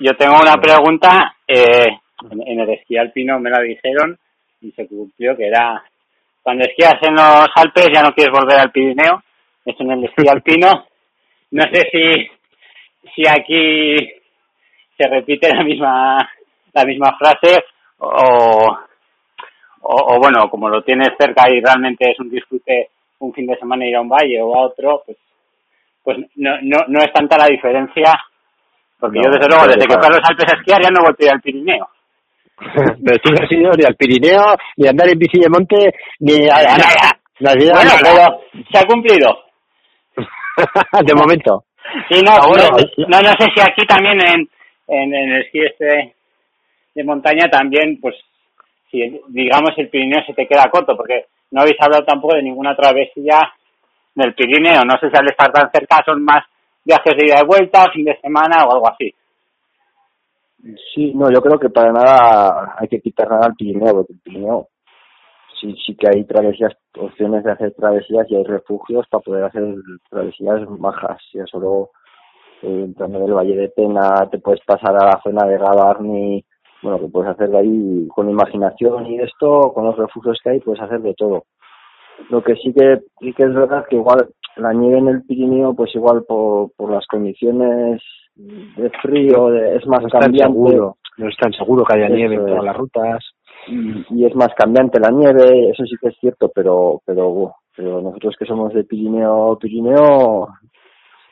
[0.00, 1.36] Yo tengo una pregunta.
[1.46, 1.98] Eh,
[2.30, 4.18] en, el esquí alpino me la dijeron
[4.60, 5.82] y se cumplió que era
[6.42, 9.22] cuando esquías en los Alpes ya no quieres volver al Pirineo.
[9.64, 10.86] Es en el esquí alpino.
[11.50, 12.30] No sé si
[13.14, 13.96] si aquí
[14.96, 16.30] se repite la misma
[16.72, 17.64] la misma frase
[17.98, 18.78] o,
[19.80, 22.90] o, bueno, como lo tienes cerca y realmente es un disfrute
[23.20, 25.16] un fin de semana ir a un valle o a otro, pues,
[26.02, 28.12] pues no, no, no es tanta la diferencia,
[28.98, 31.28] porque yo desde luego, desde que fui a los Alpes a esquiar ya no volví
[31.28, 31.88] al Pirineo.
[33.04, 35.94] pero tú no has ido ni al Pirineo, ni a andar en bici de monte,
[36.20, 37.20] ni a, nada.
[37.38, 39.44] bueno, pero se ha cumplido.
[41.04, 41.64] de momento.
[42.10, 44.48] Sí, no, no, no, sé si aquí también en,
[44.88, 46.14] en, en el esquí este
[46.94, 48.14] de montaña también, pues,
[48.90, 52.74] si digamos el Pirineo se te queda corto, porque no habéis hablado tampoco de ninguna
[52.74, 53.52] travesía
[54.14, 54.82] del Pirineo.
[54.84, 56.44] No sé si al estar tan cerca son más
[56.84, 59.14] viajes de ida y vuelta, fin de semana o algo así.
[60.94, 64.20] Sí, no, yo creo que para nada hay que quitar nada al Pirineo, porque el
[64.20, 64.68] Pirineo
[65.60, 69.62] sí, sí que hay travesías, opciones de hacer travesías y hay refugios para poder hacer
[70.10, 71.20] travesías bajas.
[71.32, 71.90] Ya solo
[72.62, 76.44] eh, entrando del Valle de Pena te puedes pasar a la zona de Gavarni
[76.82, 80.60] bueno, que puedes hacer de ahí con imaginación y esto, con los refugios que hay,
[80.60, 81.44] puedes hacer de todo.
[82.30, 85.74] Lo que sí que, sí que es verdad que igual la nieve en el Pirineo,
[85.74, 88.02] pues igual por, por las condiciones
[88.36, 90.58] de frío es más cambiante.
[91.16, 93.24] no es tan seguro que haya nieve en todas las rutas.
[93.68, 98.36] Y, es más cambiante la nieve, eso sí que es cierto, pero, pero, pero nosotros
[98.38, 100.42] que somos de Pirineo, Pirineo,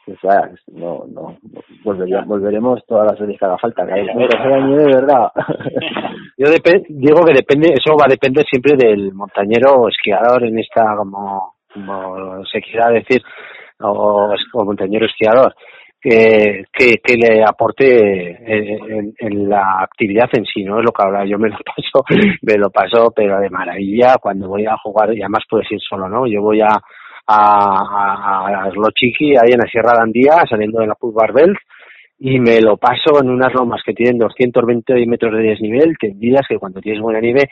[0.06, 1.36] o sea, no, no,
[1.84, 5.30] volveremos todas las veces que haga falta, que haya nieve de verdad.
[6.36, 6.48] Yo
[6.88, 11.53] digo que depende, eso va a depender siempre del montañero o esquiador en esta, como,
[11.74, 13.22] como se quiera decir,
[13.80, 15.54] o, o montañero esquiador,
[16.00, 21.24] que, que, le aporte en, en, la actividad en sí, no es lo que ahora
[21.24, 22.04] yo me lo paso,
[22.42, 26.08] me lo paso, pero de maravilla cuando voy a jugar, y además puedes ir solo,
[26.08, 26.26] ¿no?
[26.26, 26.78] Yo voy a,
[27.26, 31.56] a, a, Lo Chiqui, ahí en la Sierra de Andía, saliendo de la Puz Barbel,
[32.18, 36.58] y me lo paso en unas lomas que tienen 220 metros de desnivel, tendidas, que
[36.58, 37.48] cuando tienes buena nieve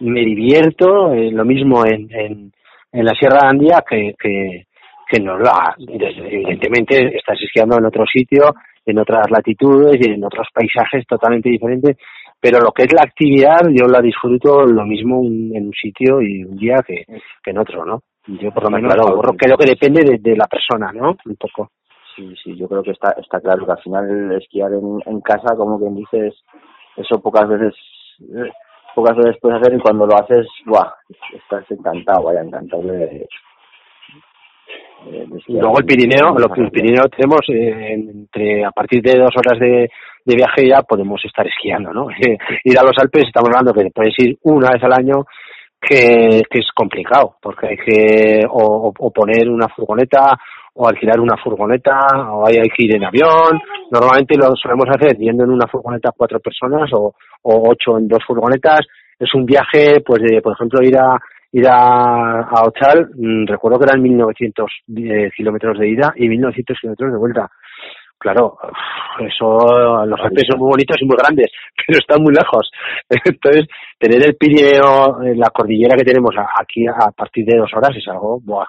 [0.00, 2.52] me divierto, eh, lo mismo en, en,
[2.92, 4.66] en, la Sierra de Andía que, que,
[5.08, 8.54] que no la, evidentemente estás esquiando en otro sitio,
[8.86, 11.96] en otras latitudes y en otros paisajes totalmente diferentes,
[12.40, 16.44] pero lo que es la actividad yo la disfruto lo mismo en un sitio y
[16.44, 17.04] un día que,
[17.46, 18.02] en otro, ¿no?
[18.26, 21.16] Yo por lo menos claro, creo que depende de, de, la persona, ¿no?
[21.24, 21.70] Un poco.
[22.14, 25.56] Sí, sí, yo creo que está está claro que al final esquiar en, en casa,
[25.56, 26.34] como quien dices,
[26.96, 27.74] eso pocas veces
[28.20, 28.50] eh,
[28.94, 30.92] pocas veces puedes hacer y cuando lo haces, ¡buah!
[31.32, 33.26] Estás encantado, vaya, encantado de,
[35.46, 39.30] y luego el Pirineo, lo que el Pirineo tenemos eh, entre a partir de dos
[39.36, 39.90] horas de,
[40.24, 42.08] de viaje ya podemos estar esquiando, ¿no?
[42.64, 45.24] ir a los Alpes estamos hablando que puedes ir una vez al año
[45.80, 50.38] que, que es complicado porque hay que o, o, poner una furgoneta
[50.74, 51.98] o alquilar una furgoneta
[52.30, 53.60] o hay, que ir en avión.
[53.90, 58.24] Normalmente lo solemos hacer yendo en una furgoneta cuatro personas o, o ocho en dos
[58.26, 58.80] furgonetas.
[59.18, 61.18] Es un viaje, pues de, por ejemplo, ir a
[61.52, 66.78] ir a, a Ochal, mm, recuerdo que eran 1900 eh, kilómetros de ida y 1900
[66.78, 67.50] kilómetros de vuelta.
[68.18, 68.58] Claro,
[69.18, 71.50] eso, los Alpes son muy bonitos y muy grandes,
[71.86, 72.70] pero están muy lejos.
[73.08, 73.66] Entonces,
[73.98, 78.38] tener el Pirineo, la cordillera que tenemos aquí a partir de dos horas es algo
[78.44, 78.66] buah,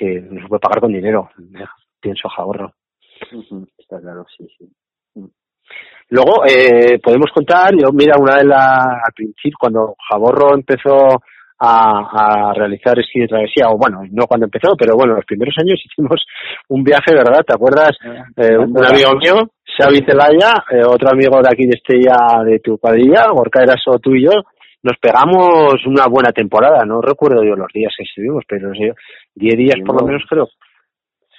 [0.00, 1.28] que no se puede pagar con dinero,
[2.00, 2.72] pienso ahorro.
[3.76, 4.64] Está claro, sí, sí.
[5.14, 5.26] Mm.
[6.08, 11.20] Luego, eh, podemos contar, yo mira, una de las, al principio, cuando Jaborro empezó
[11.58, 15.54] a, a realizar esquí de travesía, o bueno, no cuando empezó, pero bueno, los primeros
[15.58, 16.24] años hicimos
[16.68, 17.44] un viaje, ¿verdad?
[17.46, 17.90] ¿Te acuerdas?
[18.02, 22.58] Ah, eh, un amigo mío, Xavi Celaya, eh, otro amigo de aquí de Estella de
[22.60, 24.32] tu cuadrilla, Gorka Eraso, tú y yo,
[24.82, 28.90] nos pegamos una buena temporada, no recuerdo yo los días que estuvimos, pero sí,
[29.34, 30.48] 10 días por lo menos creo.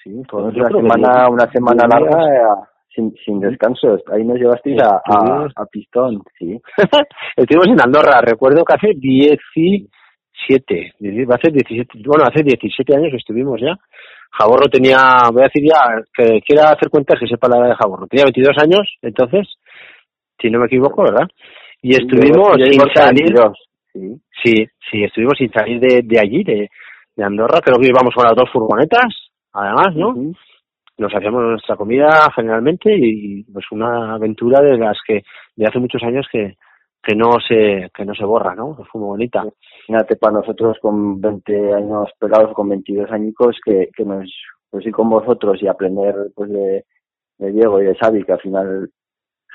[0.03, 3.97] Sí, pues una semana, una semana larga eh, sin, sin descanso.
[4.11, 6.59] Ahí nos llevasteis a, a, a, Pistón, sí.
[7.35, 9.87] Estuvimos en Andorra, recuerdo que hace 10 y
[10.47, 10.93] siete,
[11.29, 13.77] va a ser 17, bueno, hace 17 años que estuvimos ya.
[14.31, 14.97] Jaborro tenía,
[15.31, 18.07] voy a decir ya, que quiera hacer cuentas que sepa la edad de Jaborro.
[18.07, 19.47] Tenía 22 años, entonces,
[20.39, 21.27] si no me equivoco, ¿verdad?
[21.81, 23.35] Y estuvimos sin salir,
[23.91, 24.21] sí.
[24.43, 26.69] sí, sí, estuvimos sin salir de, de allí, de,
[27.15, 30.13] de Andorra, creo que íbamos con las dos furgonetas, además, ¿no?
[30.97, 35.23] Nos hacíamos nuestra comida generalmente y pues una aventura de las que
[35.55, 36.57] de hace muchos años que,
[37.01, 38.75] que no se que no se borra, ¿no?
[38.91, 39.43] fue muy bonita.
[39.87, 44.31] Fíjate, para nosotros con 20 años pelados, con 22 añicos, que, que nos,
[44.69, 46.85] pues ir con vosotros y aprender pues de,
[47.39, 48.89] de Diego y de Xavi, que al final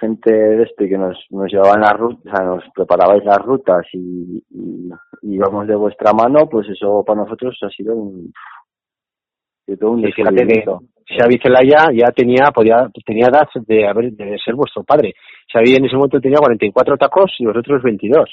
[0.00, 3.86] gente de este que nos, nos llevaban las rutas, o sea, nos preparabais las rutas
[3.92, 4.90] y, y,
[5.22, 8.32] y íbamos de vuestra mano, pues eso para nosotros ha sido un,
[9.78, 10.12] todo un sí,
[11.08, 15.14] Xavi Celaya ya tenía, podía, tenía edad de, haber, de ser vuestro padre.
[15.52, 18.28] Xavi en ese momento tenía 44 tacos y vosotros 22.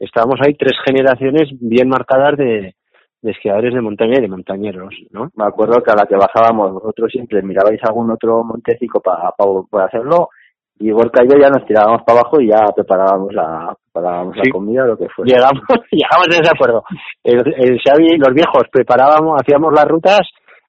[0.00, 2.74] Estábamos ahí tres generaciones bien marcadas de,
[3.22, 5.30] de esquiadores de montaña y de montañeros, ¿no?
[5.36, 9.32] Me acuerdo que a la que bajábamos vosotros siempre mirabais algún otro montecico para
[9.70, 10.30] para hacerlo
[10.78, 14.42] y Borca y yo ya nos tirábamos para abajo y ya preparábamos la preparábamos la
[14.52, 15.34] comida lo que fuera.
[15.34, 16.84] Llegamos, llegamos de ese acuerdo.
[17.24, 20.20] El, el Xavi, los viejos preparábamos, hacíamos las rutas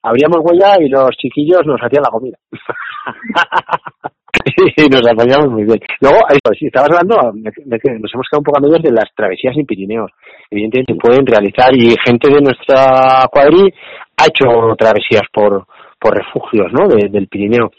[0.07, 2.37] abríamos huella y los chiquillos nos hacían la comida.
[4.77, 5.79] y nos apañamos muy bien.
[6.01, 6.19] Luego,
[6.57, 9.55] si estabas hablando, de que nos hemos quedado un poco a medios de las travesías
[9.57, 10.11] en Pirineos.
[10.49, 13.69] Evidentemente se pueden realizar y gente de nuestra cuadrilla
[14.17, 15.65] ha hecho travesías por,
[15.99, 16.87] por refugios, ¿no?
[16.87, 17.71] del Pirineo.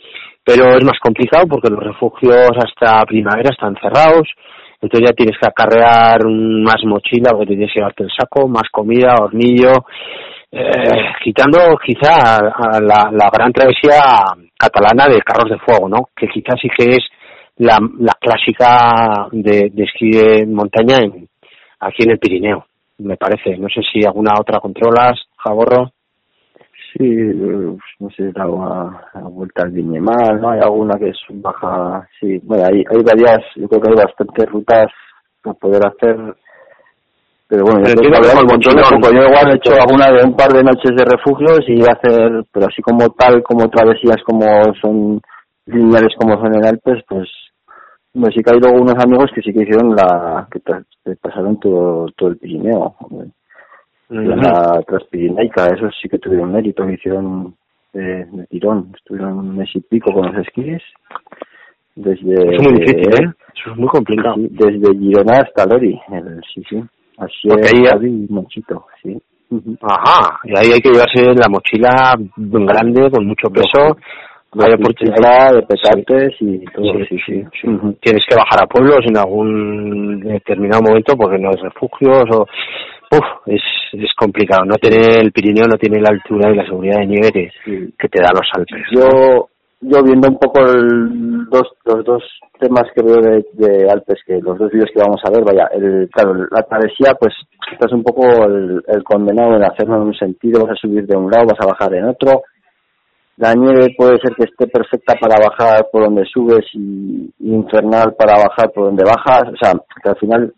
[0.48, 4.26] Pero es más complicado porque los refugios hasta primavera están cerrados.
[4.80, 9.16] Entonces ya tienes que acarrear más mochila porque tienes que llevarte el saco, más comida,
[9.20, 9.72] hornillo
[10.50, 14.00] eh, quitando quizá a, la, gran travesía
[14.56, 16.08] catalana de carros de fuego, ¿no?
[16.16, 17.04] Que quizás sí que es
[17.56, 21.28] la, la clásica de, de esquí de montaña en,
[21.80, 22.66] aquí en el Pirineo,
[22.98, 23.58] me parece.
[23.58, 25.92] No sé si alguna otra controlas, Jaborro.
[26.92, 27.04] Sí,
[27.98, 30.50] no sé, la vuelta al Viñemal, ¿no?
[30.50, 34.50] Hay alguna que es baja, sí, bueno, hay, hay varias, yo creo que hay bastantes
[34.50, 34.86] rutas
[35.42, 36.36] para poder hacer
[37.48, 39.08] pero bueno, yo, creo que montón de poco.
[39.10, 42.66] yo igual he hecho alguna de un par de noches de refugios y hacer, pero
[42.66, 44.44] así como tal, como travesías como
[44.82, 45.18] son
[45.64, 47.26] lineales como son en Alpes, pues
[48.12, 50.60] pues sí que hay luego unos amigos que sí que hicieron la, que
[51.22, 52.94] pasaron todo, todo el Pirineo.
[54.08, 57.54] La Transpirinaica, eso sí que tuvieron mérito, que hicieron
[57.92, 60.82] de, de, tirón, estuvieron un mes y pico con los esquíes.
[61.94, 63.32] Desde, es muy difícil, ¿eh?
[63.54, 64.36] Eso es muy complicado.
[64.38, 66.82] Desde Girona hasta Lori, el, sí, sí.
[67.18, 69.18] Así Porque ahí hay mochito, sí.
[69.82, 73.96] Ajá, y ahí hay que llevarse la mochila grande, con mucho peso,
[74.56, 77.44] hay oportunidad de pesartes y todo, sí, sí,
[78.00, 82.46] Tienes que bajar a pueblos en algún determinado momento porque no hay refugios o...
[83.10, 84.64] Uf, es, es complicado.
[84.64, 87.50] No tener el Pirineo no tiene la altura y la seguridad de nieve que,
[87.98, 88.84] que te da los Alpes.
[88.92, 89.48] Yo,
[89.80, 92.22] yo viendo un poco el, dos, los dos
[92.58, 96.08] temas que veo de, Alpes, que los dos vídeos que vamos a ver, vaya, el,
[96.10, 97.34] claro, la travesía, pues
[97.72, 101.30] estás un poco el, condenado en hacerlo en un sentido, vas a subir de un
[101.30, 102.42] lado, vas a bajar en otro.
[103.36, 108.34] La nieve puede ser que esté perfecta para bajar por donde subes y, infernal para
[108.34, 110.52] bajar por donde bajas, o sea, que al final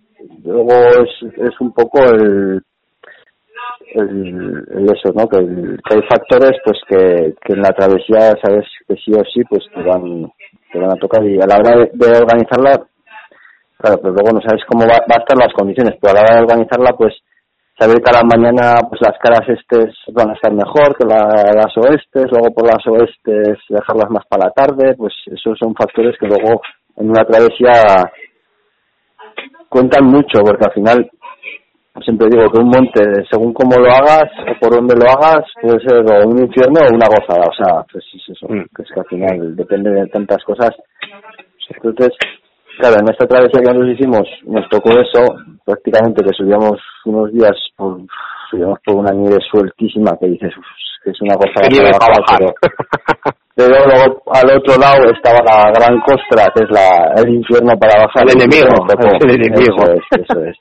[0.44, 2.62] luego es, es un poco el
[3.94, 5.26] el, eso, ¿no?
[5.28, 9.64] Que, hay factores pues que, que en la travesía sabes que sí o sí pues
[9.74, 10.30] te van,
[10.72, 11.24] te van a tocar.
[11.24, 12.80] Y a la hora de, organizarla,
[13.78, 16.36] claro, pero luego no sabes cómo va, a estar las condiciones, pero a la hora
[16.36, 17.14] de organizarla pues
[17.78, 21.76] saber que a la mañana pues las caras estes van a estar mejor que las
[21.76, 26.26] oestes, luego por las oestes dejarlas más para la tarde, pues esos son factores que
[26.26, 26.60] luego
[26.96, 28.12] en una travesía
[29.68, 31.10] cuentan mucho porque al final
[32.04, 35.80] siempre digo que un monte, según cómo lo hagas o por dónde lo hagas, puede
[35.80, 37.46] ser o un infierno o una gozada.
[37.48, 38.64] O sea, pues es eso, mm.
[38.74, 40.70] que es que al final depende de tantas cosas.
[41.68, 42.16] Entonces,
[42.78, 45.24] claro, en esta travesía que nos hicimos, nos tocó eso,
[45.64, 48.00] prácticamente que subíamos unos días por,
[48.50, 50.52] subíamos por una nieve sueltísima que dices,
[51.04, 53.32] que es una gozada para bajar, pero,
[53.68, 58.24] luego al otro lado estaba la gran costra, que es la, el infierno para bajar.
[58.28, 58.70] El enemigo,
[59.20, 59.82] el enemigo.
[59.82, 60.56] Eso es, eso es.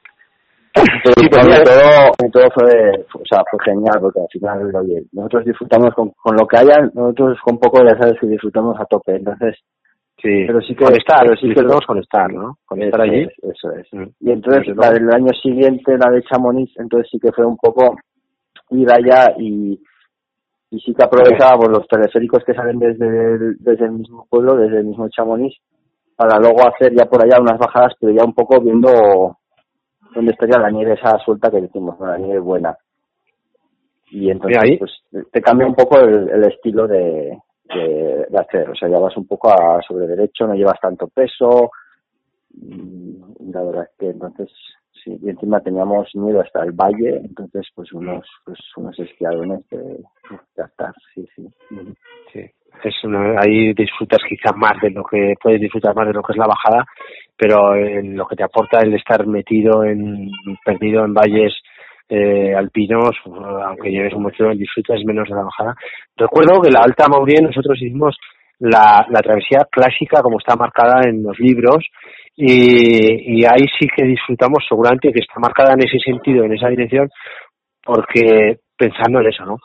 [1.17, 2.71] sí, todo, todo fue,
[3.13, 6.89] o sea, fue genial porque al final, oye, nosotros disfrutamos con, con lo que haya,
[6.93, 9.55] nosotros con poco ya sabes que disfrutamos a tope, entonces
[10.21, 12.57] Sí, pero sí que con estar, pero sí que con estar, ¿no?
[12.65, 13.25] Con estar allí.
[13.41, 13.87] eso es.
[13.93, 14.09] Mm.
[14.19, 17.95] Y entonces la del año siguiente, la de Chamonix, entonces sí que fue un poco
[18.71, 19.79] ir allá y,
[20.71, 24.79] y sí que aprovechábamos los teleféricos que salen desde el, desde el mismo pueblo, desde
[24.79, 25.55] el mismo Chamonix,
[26.15, 29.37] para luego hacer ya por allá unas bajadas, pero ya un poco viendo
[30.13, 32.77] donde estaría la nieve esa suelta que decimos, la nieve buena.
[34.11, 34.91] Y entonces pues
[35.31, 39.49] te cambia un poco el, estilo de, de, hacer, o sea, ya vas un poco
[39.49, 41.71] a sobre derecho, no llevas tanto peso,
[42.59, 44.49] la verdad es que entonces
[45.03, 49.77] sí, y encima teníamos nieve hasta el valle, entonces pues unos pues unos esquiadones de,
[49.77, 51.47] de estar, sí, sí.
[52.31, 52.39] Sí,
[52.83, 52.95] es
[53.37, 56.47] ahí disfrutas quizá más de lo que puedes disfrutar más de lo que es la
[56.47, 56.85] bajada
[57.39, 60.29] pero en lo que te aporta el estar metido en
[60.65, 61.53] perdido en valles
[62.09, 65.75] eh, alpinos, aunque lleves un mochilón, disfrutas menos de la bajada.
[66.17, 68.17] Recuerdo que la Alta Maurien nosotros hicimos
[68.59, 71.85] la, la travesía clásica como está marcada en los libros
[72.35, 76.69] y, y ahí sí que disfrutamos seguramente que está marcada en ese sentido, en esa
[76.69, 77.09] dirección,
[77.83, 79.57] porque pensando en eso, ¿no?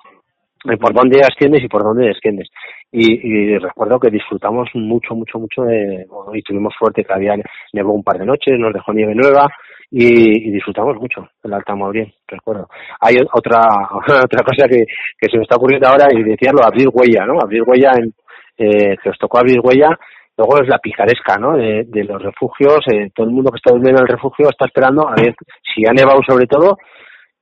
[0.81, 2.49] por dónde asciendes y por dónde desciendes.
[2.91, 7.35] Y, recuerdo que disfrutamos mucho, mucho, mucho de, y tuvimos suerte que había
[7.73, 9.49] nevó un par de noches, nos dejó nieve nueva
[9.91, 12.69] y, disfrutamos mucho el Alta Maurien, recuerdo.
[13.01, 13.61] Hay otra
[14.25, 14.85] otra cosa que,
[15.21, 17.41] se me está ocurriendo ahora y decirlo, abrir huella, ¿no?
[17.41, 18.15] Abrir huella, en,
[18.57, 19.99] eh, que os tocó abrir huella,
[20.37, 21.57] luego es la picaresca, ¿no?
[21.57, 24.67] De, de los refugios, eh, todo el mundo que está durmiendo en el refugio está
[24.67, 25.35] esperando a ver
[25.75, 26.77] si ha nevado sobre todo,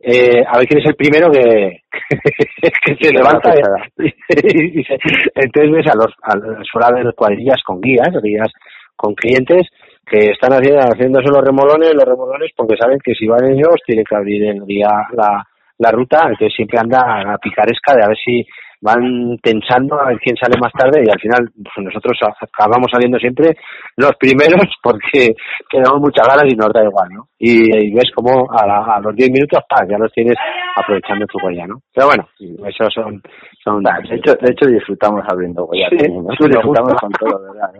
[0.04, 1.82] eh, a ver quién es el primero que,
[2.84, 3.52] que se levanta.
[3.96, 6.32] entonces ves a los, a,
[6.64, 8.50] suele haber cuadrillas con guías, guías
[8.96, 9.68] con clientes
[10.04, 14.04] que están haciendo, haciéndose los remolones, los remolones porque saben que si van ellos tienen
[14.04, 15.46] que abrir el día la,
[15.78, 18.44] la ruta, entonces siempre anda a picaresca de a ver si
[18.82, 23.16] van tensando a ver quién sale más tarde y al final pues nosotros acabamos saliendo
[23.18, 23.56] siempre
[23.96, 25.34] los primeros porque
[25.70, 27.28] tenemos muchas ganas y nos da igual, ¿no?
[27.38, 29.88] Y, ves como a, los 10 minutos, ¡pam!
[29.88, 30.36] ya los tienes
[30.76, 31.80] aprovechando tu huella, ¿no?
[31.94, 33.22] Pero bueno, eso son...
[33.62, 35.88] son de, hecho, de hecho disfrutamos abriendo huella.
[35.90, 37.70] Sí, disfrutamos con todo, ¿verdad?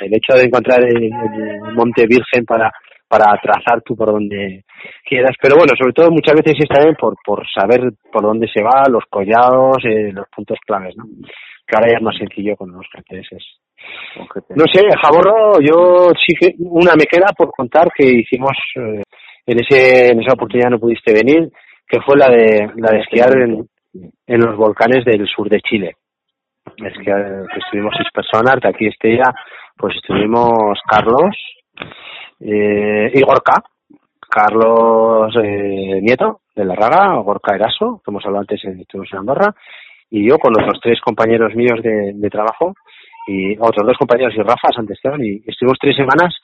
[0.00, 1.10] el hecho de encontrar el
[1.74, 2.70] Monte Virgen para
[3.08, 4.64] para trazar tú por donde
[5.04, 5.32] quieras.
[5.40, 8.84] Pero bueno, sobre todo muchas veces es también por, por saber por dónde se va,
[8.88, 11.04] los collados, eh, los puntos claves, ¿no?
[11.66, 13.36] Que ahora ya es más sencillo con los GPS.
[14.54, 19.02] No sé, Jaborro, yo sí que una me queda por contar que hicimos eh,
[19.46, 21.50] en ese en esa oportunidad no pudiste venir,
[21.86, 23.68] que fue la de la de esquiar en,
[24.26, 25.92] en los volcanes del sur de Chile.
[26.76, 29.32] Es que, que estuvimos seis personas, de aquí Estella,
[29.76, 31.34] pues estuvimos Carlos,
[32.40, 33.62] eh, y Gorka,
[34.28, 39.54] Carlos eh, Nieto de la Raga, Gorka Eraso, que hemos hablado antes, en, en Andorra,
[40.10, 42.74] y yo con los tres compañeros míos de, de trabajo,
[43.26, 46.34] y otros dos compañeros y Rafa Santesteban, y estuvimos tres semanas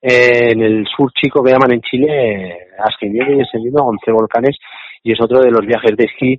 [0.00, 4.56] en el sur chico que llaman en Chile, ascendiendo y descendiendo 11 volcanes,
[5.02, 6.38] y es otro de los viajes de esquí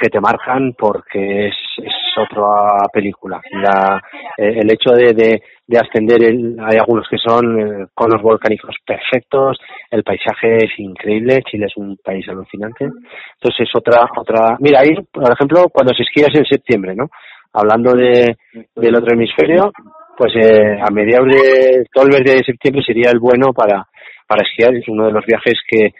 [0.00, 1.92] que te marcan porque es, es
[2.22, 3.40] otra película.
[3.52, 4.02] La,
[4.36, 8.74] eh, el hecho de, de, de ascender, el, hay algunos que son eh, conos volcánicos
[8.86, 9.58] perfectos,
[9.90, 12.84] el paisaje es increíble, Chile es un país alucinante.
[12.84, 17.08] Entonces es otra, otra, mira ahí, por ejemplo, cuando se esquías en septiembre, ¿no?
[17.52, 18.36] hablando de,
[18.76, 19.72] del otro hemisferio,
[20.16, 23.86] pues eh, a mediados de todo el mes de septiembre sería el bueno para,
[24.26, 24.74] para esquiar.
[24.74, 25.94] Es uno de los viajes que,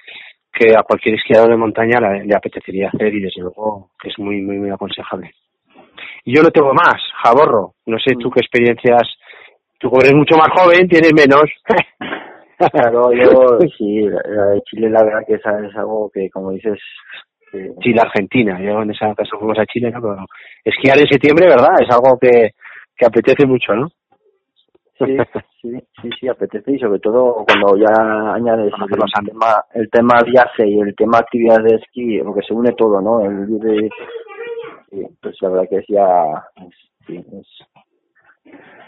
[0.53, 4.59] que a cualquier esquiador de montaña le, apetecería hacer y desde luego es muy, muy,
[4.59, 5.33] muy aconsejable.
[6.25, 7.75] Y yo no tengo más, Jaborro.
[7.87, 9.03] No sé tú qué experiencias,
[9.79, 11.45] tú eres mucho más joven, tienes menos.
[12.73, 16.79] claro, yo sí, la de Chile la verdad que es algo que, como dices,
[17.81, 18.61] Chile-Argentina.
[18.61, 20.01] Yo en esa ocasión fuimos a Chile, ¿no?
[20.01, 20.17] Pero
[20.65, 21.75] esquiar en septiembre, ¿verdad?
[21.81, 22.51] Es algo que,
[22.97, 23.89] que apetece mucho, ¿no?
[25.07, 25.17] Sí,
[25.63, 30.69] sí, sí, sí, apetece y sobre todo cuando ya añades el tema, el tema viaje
[30.69, 33.21] y el tema actividad de esquí, porque se une todo, ¿no?
[33.25, 33.89] El de,
[35.23, 36.45] pues la verdad que es ya,
[37.07, 37.47] sí, es,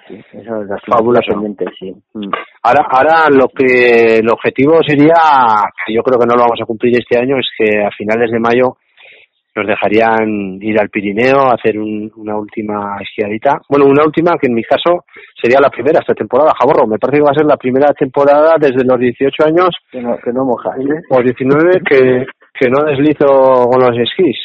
[0.08, 1.32] sí, eso es fabuloso.
[1.78, 1.94] sí.
[2.12, 2.30] Mm.
[2.62, 5.14] Ahora, ahora lo que el objetivo sería,
[5.86, 8.30] que yo creo que no lo vamos a cumplir este año, es que a finales
[8.30, 8.76] de mayo
[9.55, 13.61] nos dejarían ir al Pirineo a hacer una última esquiadita.
[13.68, 15.05] Bueno, una última que en mi caso
[15.40, 16.86] sería la primera esta temporada, Jaborro.
[16.86, 19.68] Me parece que va a ser la primera temporada desde los 18 años.
[19.90, 21.03] Que no, que no ¿eh?
[21.11, 24.38] O 19 que, que no deslizo con los esquís.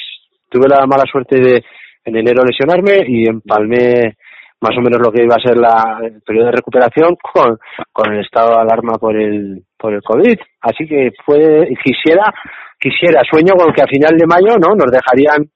[0.49, 1.63] Tuve la mala suerte de
[2.07, 4.15] en enero lesionarme y empalmé
[4.61, 7.57] más o menos lo que iba a ser la, el periodo de recuperación con,
[7.91, 10.39] con el estado de alarma por el, por el COVID.
[10.61, 12.33] Así que fue, quisiera,
[12.79, 14.75] quisiera, sueño con que a final de mayo, ¿no?
[14.75, 15.49] Nos dejarían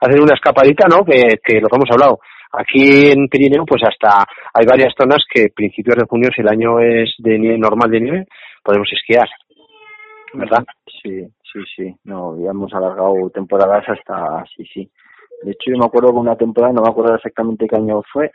[0.00, 1.04] hacer una escapadita, ¿no?
[1.04, 2.18] Que, que lo que hemos hablado.
[2.52, 6.80] Aquí en Pirineo, pues hasta hay varias zonas que principios de junio, si el año
[6.80, 8.26] es de nieve, normal de nieve,
[8.62, 9.28] podemos esquiar.
[10.34, 10.64] ¿Verdad?
[11.02, 11.94] Sí, sí, sí.
[12.04, 14.90] No, ya hemos alargado temporadas hasta, sí, sí.
[15.42, 18.30] De hecho, yo me acuerdo de una temporada, no me acuerdo exactamente qué año fue,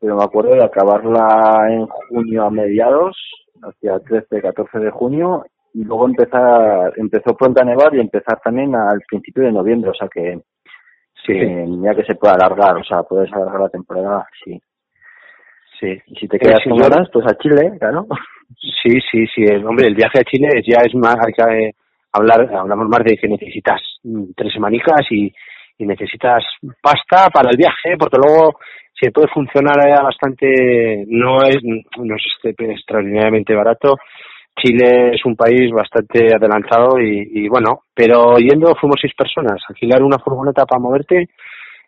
[0.00, 3.16] pero me acuerdo de acabarla en junio a mediados,
[3.62, 5.44] hacia 13, 14 de junio,
[5.74, 9.94] y luego empezar, empezó pronto a nevar y empezar también al principio de noviembre, o
[9.94, 10.38] sea que,
[11.26, 11.34] sí.
[11.82, 14.60] ya que se puede alargar, o sea, puedes alargar la temporada, sí.
[15.80, 18.06] Sí, y si te quedas con ganas, pues a Chile, claro.
[18.82, 21.72] Sí, sí, sí, hombre, el viaje a Chile ya es más, hay que
[22.12, 23.80] hablar, hablamos más de que necesitas
[24.36, 25.32] tres semanicas y,
[25.78, 26.44] y necesitas
[26.80, 28.58] pasta para el viaje, porque luego
[28.92, 33.96] si puede funcionar bastante, no es, no es este, extraordinariamente barato.
[34.56, 40.02] Chile es un país bastante adelantado y, y bueno, pero yendo fuimos seis personas, alquilar
[40.02, 41.28] una furgoneta para moverte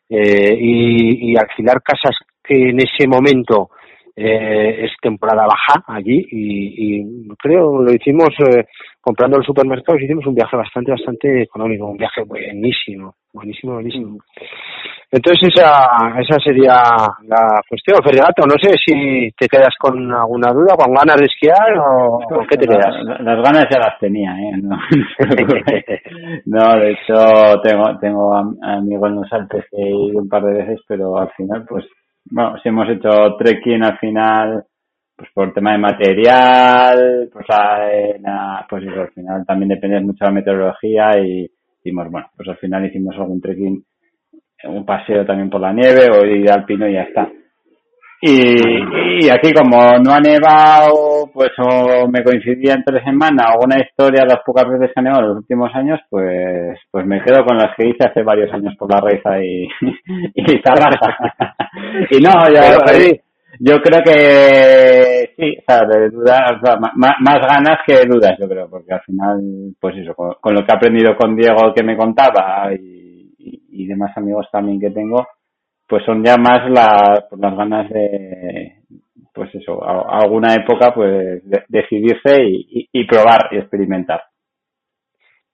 [0.08, 3.70] eh, y, y alquilar casas que en ese momento
[4.16, 8.64] eh, es temporada baja allí y, y creo lo hicimos eh,
[8.98, 14.18] comprando los supermercados hicimos un viaje bastante bastante económico un viaje buenísimo buenísimo buenísimo.
[15.10, 15.86] Entonces esa
[16.18, 16.74] esa sería
[17.28, 18.02] la cuestión.
[18.02, 22.46] Ferregato no sé si te quedas con alguna duda con ganas de esquiar o con
[22.46, 22.94] qué te quedas.
[23.20, 24.76] las ganas ya las tenía eh no,
[26.46, 30.54] no de hecho tengo tengo amigos en los Alpes que he ido un par de
[30.54, 31.84] veces pero al final pues
[32.31, 34.64] bueno, si hemos hecho trekking al final,
[35.16, 37.47] pues por tema de material, pues,
[38.68, 42.57] pues eso, al final también depende mucho de la meteorología y hicimos, bueno, pues al
[42.59, 43.85] final hicimos algún trekking,
[44.64, 47.31] un paseo también por la nieve o ir al pino y ya está.
[48.20, 53.78] Y, y aquí como no ha nevado, pues o me coincidía entre semana o una
[53.78, 57.44] historia las pocas veces que ha nevado en los últimos años, pues pues me quedo
[57.44, 59.68] con las que hice hace varios años por la reza y,
[60.34, 60.42] y
[62.10, 62.60] y no, yo,
[63.60, 66.52] yo creo que sí, o sea, de dudas,
[66.96, 69.40] más, ganas que dudas, yo creo, porque al final,
[69.80, 74.16] pues eso, con, lo que he aprendido con Diego que me contaba y, y demás
[74.16, 75.26] amigos también que tengo,
[75.89, 78.76] pues son ya más las, pues las ganas de,
[79.32, 84.22] pues eso, a, alguna época, pues decidirse y, y, probar y experimentar.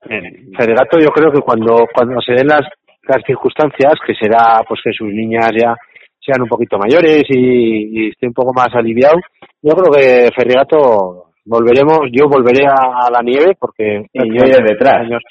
[0.01, 2.63] Federato, yo creo que cuando, cuando se den las,
[3.03, 5.75] las circunstancias, que será pues que sus niñas ya
[6.19, 9.17] sean un poquito mayores y, y esté un poco más aliviado,
[9.61, 15.03] yo creo que Ferregato volveremos, yo volveré a, la nieve porque y yo detrás.
[15.03, 15.23] Años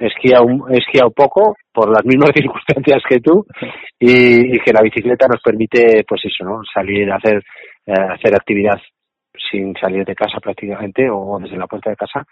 [0.00, 3.44] he esquiado, poco por las mismas circunstancias que tú
[3.98, 6.60] y, que la bicicleta nos permite pues eso, ¿no?
[6.72, 7.42] Salir a hacer
[7.86, 8.78] eh, hacer actividad
[9.50, 12.24] sin salir de casa prácticamente o desde la puerta de casa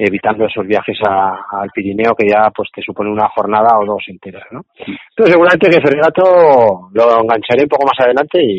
[0.00, 4.44] evitando esos viajes al Pirineo que ya pues te supone una jornada o dos enteras,
[4.50, 4.62] ¿no?
[4.78, 8.58] Entonces seguramente que Ferregato lo engancharé un poco más adelante y,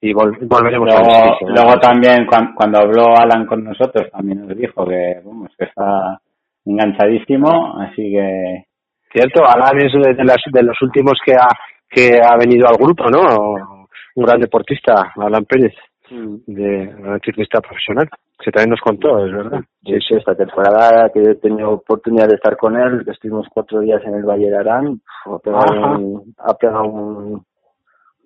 [0.00, 5.20] y volveremos luego, a Luego también cuando, habló Alan con nosotros también nos dijo que,
[5.24, 6.20] vamos, que está
[6.64, 8.64] enganchadísimo, así que...
[9.12, 11.48] Cierto, Alan es de, las, de los últimos que ha,
[11.88, 13.84] que ha venido al grupo, ¿no?
[14.16, 15.74] Un gran deportista, Alan Pérez,
[16.10, 16.36] mm.
[16.46, 18.08] de ciclista profesional,
[18.38, 19.60] que también nos contó, es verdad.
[19.84, 23.80] Sí, sí, esta temporada que he tenido oportunidad de estar con él, que estuvimos cuatro
[23.80, 27.44] días en el Valle de Arán, ha pegado un,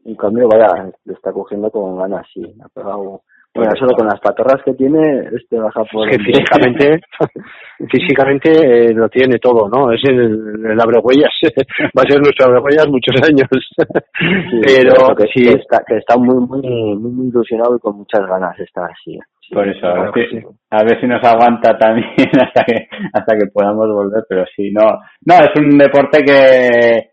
[0.05, 3.23] un cambio, vaya, le está cogiendo con ganas, sí, ha pegado
[3.53, 6.09] bueno, solo con las patorras que tiene, este baja por...
[6.09, 7.01] Es que físicamente,
[7.91, 9.91] físicamente eh, lo tiene todo, ¿no?
[9.93, 11.33] Es el, el abrehuellas,
[11.99, 13.49] va a ser nuestro abrehuellas muchos años.
[14.65, 15.49] pero que sí.
[15.49, 19.19] está, que está muy, muy, muy ilusionado y con muchas ganas está así.
[19.53, 20.39] por eso, a ver, si,
[20.71, 25.01] a ver si nos aguanta también hasta que hasta que podamos volver, pero sí, no,
[25.27, 27.10] no, es un deporte que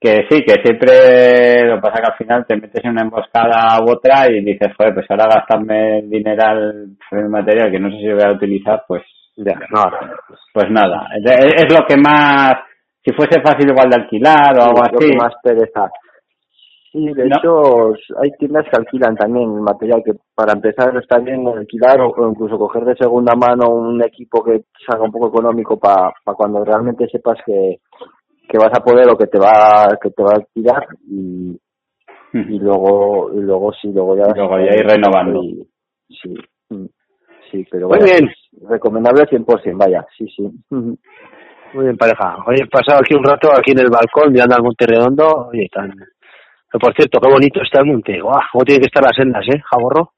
[0.00, 3.90] que sí, que siempre lo pasa que al final te metes en una emboscada u
[3.90, 6.70] otra y dices, joder, pues ahora gastarme dinero
[7.10, 9.02] en material que no sé si voy a utilizar, pues
[9.36, 9.82] ya, no,
[10.52, 11.08] pues nada.
[11.22, 12.54] Es, lo que más,
[13.04, 15.14] si fuese fácil igual de alquilar o algo así.
[15.16, 15.90] más pereza.
[16.96, 17.92] Sí, de hecho
[18.22, 22.84] hay tiendas que alquilan también material que para empezar está bien alquilar o, incluso coger
[22.84, 27.80] de segunda mano un equipo que salga un poco económico para cuando realmente sepas que
[28.48, 31.58] que vas a poder o que te va que te va a tirar y,
[32.32, 35.42] y luego y luego sí luego ya luego ya ir renovando.
[36.08, 36.34] sí
[36.70, 36.86] mm,
[37.50, 38.28] sí pero muy bien.
[38.68, 40.48] recomendable 100% vaya sí sí.
[41.74, 42.36] Muy bien pareja.
[42.46, 45.64] Hoy he pasado aquí un rato aquí en el balcón mirando al Monte Redondo oye
[45.64, 45.92] están
[46.80, 49.60] por cierto qué bonito está el monte guau cómo tienen que estar las sendas eh
[49.70, 50.12] jaborro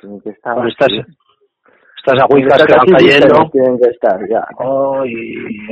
[0.00, 0.88] tienen que estar estas
[2.06, 3.50] agüitas que van cayendo.
[3.50, 4.44] Tienen que estar ya.
[4.58, 5.14] Ay,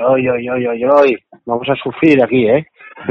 [0.07, 2.67] ay, ay, ay, ay, Vamos a sufrir aquí, ¿eh?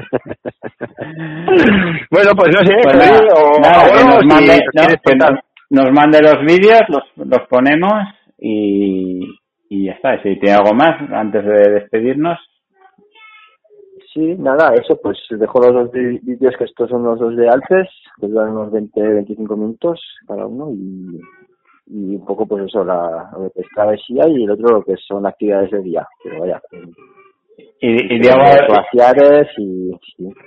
[2.11, 2.75] bueno, pues no sé.
[2.83, 4.59] Pues nos, mande,
[5.69, 7.93] nos, mande, los vídeos, los, los ponemos
[8.39, 9.21] y,
[9.69, 10.21] y ya está.
[10.21, 12.39] Si tiene algo más antes de despedirnos.
[14.13, 17.89] Sí, nada, eso, pues dejo los dos vídeos que estos son los dos de Alpes,
[18.19, 21.19] que duran unos 20-25 minutos cada uno y
[21.87, 24.95] y un poco pues eso, la, lo que es travesía y el otro lo que
[25.07, 26.61] son actividades de día, pero vaya.
[27.79, 29.91] Y, y Diego, glaciares y,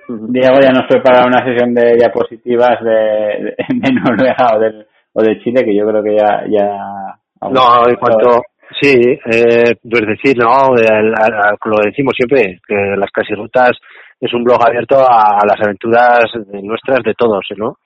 [0.09, 5.39] Diego ya nos prepara una sesión de diapositivas de, de, Noruega o, del, o de
[5.40, 6.44] Chile que yo creo que ya...
[6.48, 6.77] ya
[7.43, 8.43] no, en cuanto...
[8.81, 13.70] Sí, eh, pues decir, no, lo decimos siempre, que las casi rutas
[14.20, 16.24] es un blog abierto a, las aventuras
[16.62, 17.78] nuestras de todos, ¿no?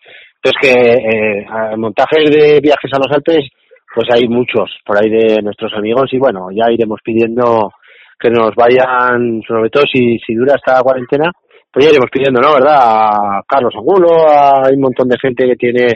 [0.43, 3.48] Entonces que eh, montajes de viajes a los Alpes,
[3.94, 7.70] pues hay muchos por ahí de nuestros amigos y bueno, ya iremos pidiendo
[8.19, 11.31] que nos vayan, sobre todo si, si dura esta cuarentena,
[11.70, 12.55] pues ya iremos pidiendo, ¿no?
[12.55, 12.77] ¿Verdad?
[12.77, 15.86] A Carlos Angulo, hay un montón de gente que tiene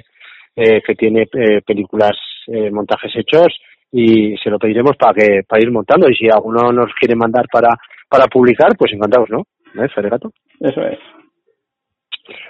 [0.57, 2.17] eh, que tiene eh, películas,
[2.47, 3.49] eh, montajes hechos
[3.93, 7.47] y se lo pediremos para que para ir montando y si alguno nos quiere mandar
[7.53, 7.71] para
[8.09, 9.43] para publicar, pues encantados, ¿no?
[9.83, 10.33] ¿Eh, Feregato?
[10.61, 10.99] Eso es.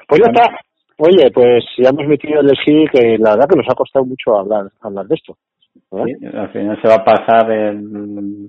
[0.07, 0.66] Pues ya está.
[0.99, 4.39] Oye, pues ya hemos metido el esquí que la verdad que nos ha costado mucho
[4.39, 5.37] hablar hablar de esto.
[5.93, 8.49] al final se va a pasar el,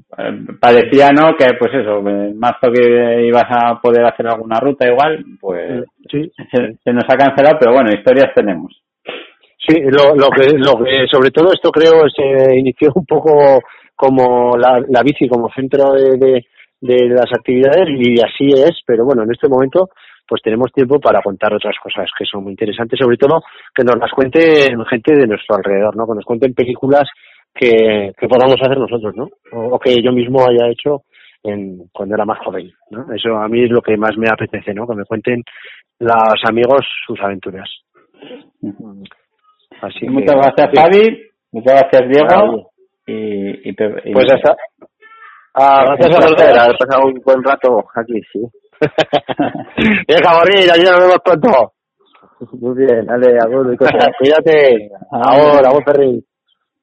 [0.59, 2.01] parecía no que pues eso
[2.35, 6.31] más que ibas a poder hacer alguna ruta igual pues sí.
[6.51, 8.81] se, nos ha cancelado pero bueno historias tenemos
[9.67, 13.61] sí lo, lo que lo que sobre todo esto creo se inició un poco
[13.93, 16.45] como la, la bici como centro de, de,
[16.79, 19.89] de las actividades y así es pero bueno en este momento
[20.27, 23.41] pues tenemos tiempo para contar otras cosas que son muy interesantes, sobre todo
[23.73, 26.05] que nos las cuenten gente de nuestro alrededor, ¿no?
[26.05, 27.09] Que nos cuenten películas
[27.53, 29.27] que, que podamos hacer nosotros, ¿no?
[29.53, 31.03] O, que yo mismo haya hecho
[31.43, 33.13] en, cuando era más joven, ¿no?
[33.13, 34.85] Eso a mí es lo que más me apetece, ¿no?
[34.87, 35.43] Que me cuenten
[35.99, 37.69] los amigos sus aventuras.
[39.81, 41.27] Así muchas gracias, Javi.
[41.51, 42.71] Muchas gracias, Diego.
[43.05, 44.55] Y, y, pues hasta.
[45.53, 48.41] Ah, gracias a volver, haber pasado un buen rato aquí, sí.
[50.07, 51.73] Venga, morir, allí nos vemos pronto.
[52.59, 53.75] Muy bien, dale, agur,
[54.17, 54.89] Cuídate.
[55.11, 56.23] Ahora, agur, Perry.